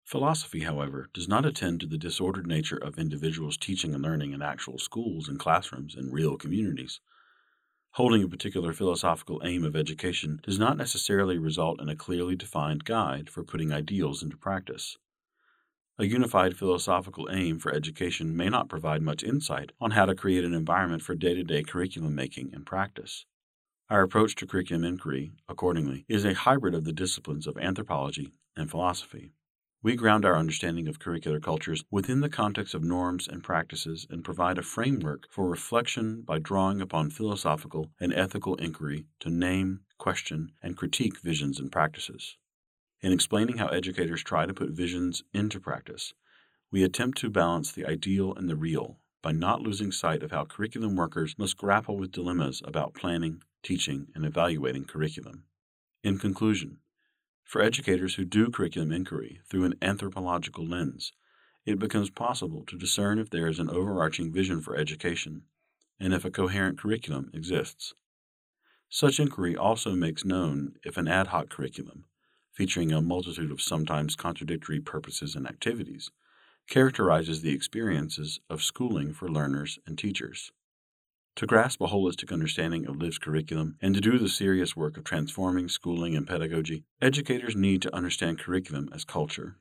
Philosophy, 0.04 0.60
however, 0.60 1.08
does 1.14 1.28
not 1.28 1.46
attend 1.46 1.80
to 1.80 1.86
the 1.86 1.96
disordered 1.96 2.48
nature 2.48 2.78
of 2.78 2.98
individuals 2.98 3.56
teaching 3.56 3.94
and 3.94 4.02
learning 4.02 4.32
in 4.32 4.42
actual 4.42 4.78
schools 4.78 5.28
and 5.28 5.38
classrooms 5.38 5.94
in 5.94 6.10
real 6.10 6.36
communities 6.36 7.00
Holding 7.94 8.22
a 8.22 8.28
particular 8.28 8.72
philosophical 8.72 9.42
aim 9.44 9.64
of 9.64 9.74
education 9.74 10.38
does 10.44 10.60
not 10.60 10.76
necessarily 10.76 11.38
result 11.38 11.80
in 11.80 11.88
a 11.88 11.96
clearly 11.96 12.36
defined 12.36 12.84
guide 12.84 13.28
for 13.28 13.42
putting 13.42 13.72
ideals 13.72 14.22
into 14.22 14.36
practice. 14.36 14.96
A 16.00 16.06
unified 16.06 16.56
philosophical 16.56 17.28
aim 17.30 17.58
for 17.58 17.74
education 17.74 18.34
may 18.34 18.48
not 18.48 18.70
provide 18.70 19.02
much 19.02 19.22
insight 19.22 19.72
on 19.82 19.90
how 19.90 20.06
to 20.06 20.14
create 20.14 20.46
an 20.46 20.54
environment 20.54 21.02
for 21.02 21.14
day 21.14 21.34
to 21.34 21.44
day 21.44 21.62
curriculum 21.62 22.14
making 22.14 22.54
and 22.54 22.64
practice. 22.64 23.26
Our 23.90 24.00
approach 24.00 24.34
to 24.36 24.46
curriculum 24.46 24.84
inquiry, 24.84 25.32
accordingly, 25.46 26.06
is 26.08 26.24
a 26.24 26.32
hybrid 26.32 26.74
of 26.74 26.84
the 26.84 26.94
disciplines 26.94 27.46
of 27.46 27.58
anthropology 27.58 28.32
and 28.56 28.70
philosophy. 28.70 29.34
We 29.82 29.94
ground 29.94 30.24
our 30.24 30.38
understanding 30.38 30.88
of 30.88 31.00
curricular 31.00 31.42
cultures 31.42 31.84
within 31.90 32.22
the 32.22 32.30
context 32.30 32.72
of 32.72 32.82
norms 32.82 33.28
and 33.28 33.44
practices 33.44 34.06
and 34.08 34.24
provide 34.24 34.56
a 34.56 34.62
framework 34.62 35.26
for 35.30 35.50
reflection 35.50 36.22
by 36.22 36.38
drawing 36.38 36.80
upon 36.80 37.10
philosophical 37.10 37.90
and 38.00 38.14
ethical 38.14 38.54
inquiry 38.54 39.04
to 39.18 39.28
name, 39.28 39.80
question, 39.98 40.52
and 40.62 40.78
critique 40.78 41.20
visions 41.20 41.60
and 41.60 41.70
practices. 41.70 42.38
In 43.02 43.12
explaining 43.12 43.56
how 43.56 43.68
educators 43.68 44.22
try 44.22 44.44
to 44.44 44.52
put 44.52 44.70
visions 44.70 45.22
into 45.32 45.58
practice, 45.58 46.12
we 46.70 46.82
attempt 46.82 47.16
to 47.18 47.30
balance 47.30 47.72
the 47.72 47.86
ideal 47.86 48.34
and 48.34 48.48
the 48.48 48.56
real 48.56 48.98
by 49.22 49.32
not 49.32 49.62
losing 49.62 49.90
sight 49.90 50.22
of 50.22 50.32
how 50.32 50.44
curriculum 50.44 50.96
workers 50.96 51.34
must 51.38 51.56
grapple 51.56 51.96
with 51.96 52.12
dilemmas 52.12 52.60
about 52.64 52.94
planning, 52.94 53.42
teaching, 53.62 54.08
and 54.14 54.26
evaluating 54.26 54.84
curriculum. 54.84 55.44
In 56.04 56.18
conclusion, 56.18 56.78
for 57.42 57.62
educators 57.62 58.14
who 58.14 58.24
do 58.24 58.50
curriculum 58.50 58.92
inquiry 58.92 59.40
through 59.48 59.64
an 59.64 59.74
anthropological 59.80 60.66
lens, 60.66 61.12
it 61.64 61.78
becomes 61.78 62.10
possible 62.10 62.64
to 62.66 62.78
discern 62.78 63.18
if 63.18 63.30
there 63.30 63.48
is 63.48 63.58
an 63.58 63.70
overarching 63.70 64.30
vision 64.30 64.60
for 64.60 64.76
education 64.76 65.42
and 65.98 66.12
if 66.12 66.24
a 66.24 66.30
coherent 66.30 66.78
curriculum 66.78 67.30
exists. 67.32 67.94
Such 68.90 69.20
inquiry 69.20 69.56
also 69.56 69.94
makes 69.94 70.24
known 70.24 70.74
if 70.84 70.96
an 70.96 71.08
ad 71.08 71.28
hoc 71.28 71.48
curriculum, 71.48 72.04
featuring 72.52 72.92
a 72.92 73.00
multitude 73.00 73.50
of 73.50 73.60
sometimes 73.60 74.16
contradictory 74.16 74.80
purposes 74.80 75.34
and 75.34 75.46
activities, 75.46 76.10
characterizes 76.68 77.42
the 77.42 77.52
experiences 77.52 78.40
of 78.48 78.62
schooling 78.62 79.12
for 79.12 79.28
learners 79.28 79.78
and 79.86 79.98
teachers. 79.98 80.52
To 81.36 81.46
grasp 81.46 81.80
a 81.80 81.86
holistic 81.86 82.32
understanding 82.32 82.86
of 82.86 82.96
LIV's 82.96 83.18
curriculum 83.18 83.76
and 83.80 83.94
to 83.94 84.00
do 84.00 84.18
the 84.18 84.28
serious 84.28 84.76
work 84.76 84.96
of 84.96 85.04
transforming 85.04 85.68
schooling 85.68 86.14
and 86.14 86.26
pedagogy, 86.26 86.84
educators 87.00 87.56
need 87.56 87.82
to 87.82 87.94
understand 87.94 88.38
curriculum 88.38 88.88
as 88.92 89.04
culture. 89.04 89.56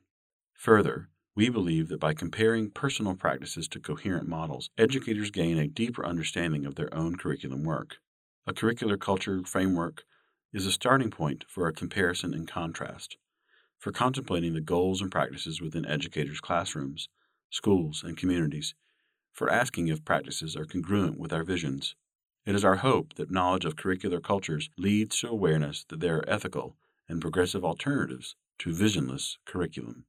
Further, 0.53 1.09
we 1.35 1.47
believe 1.47 1.87
that 1.87 1.99
by 1.99 2.13
comparing 2.13 2.69
personal 2.69 3.15
practices 3.15 3.67
to 3.69 3.79
coherent 3.79 4.27
models, 4.27 4.69
educators 4.77 5.31
gain 5.31 5.57
a 5.57 5.67
deeper 5.67 6.05
understanding 6.05 6.65
of 6.65 6.75
their 6.75 6.93
own 6.93 7.15
curriculum 7.15 7.63
work. 7.63 7.97
A 8.45 8.53
curricular 8.53 8.99
culture 8.99 9.41
framework 9.45 10.03
is 10.53 10.65
a 10.65 10.71
starting 10.71 11.11
point 11.11 11.45
for 11.47 11.67
a 11.67 11.73
comparison 11.73 12.33
and 12.33 12.47
contrast, 12.47 13.17
for 13.77 13.91
contemplating 13.91 14.53
the 14.53 14.61
goals 14.61 15.01
and 15.01 15.11
practices 15.11 15.61
within 15.61 15.85
educators' 15.85 16.41
classrooms, 16.41 17.07
schools, 17.49 18.03
and 18.03 18.17
communities 18.17 18.73
for 19.31 19.49
asking 19.49 19.87
if 19.87 20.03
practices 20.03 20.55
are 20.55 20.65
congruent 20.65 21.17
with 21.17 21.31
our 21.31 21.43
visions. 21.43 21.95
It 22.45 22.55
is 22.55 22.65
our 22.65 22.77
hope 22.77 23.13
that 23.15 23.31
knowledge 23.31 23.63
of 23.63 23.75
curricular 23.75 24.21
cultures 24.21 24.69
leads 24.77 25.19
to 25.19 25.29
awareness 25.29 25.85
that 25.85 25.99
there 25.99 26.17
are 26.17 26.29
ethical 26.29 26.75
and 27.07 27.21
progressive 27.21 27.63
alternatives 27.63 28.35
to 28.59 28.73
visionless 28.73 29.37
curriculum. 29.45 30.05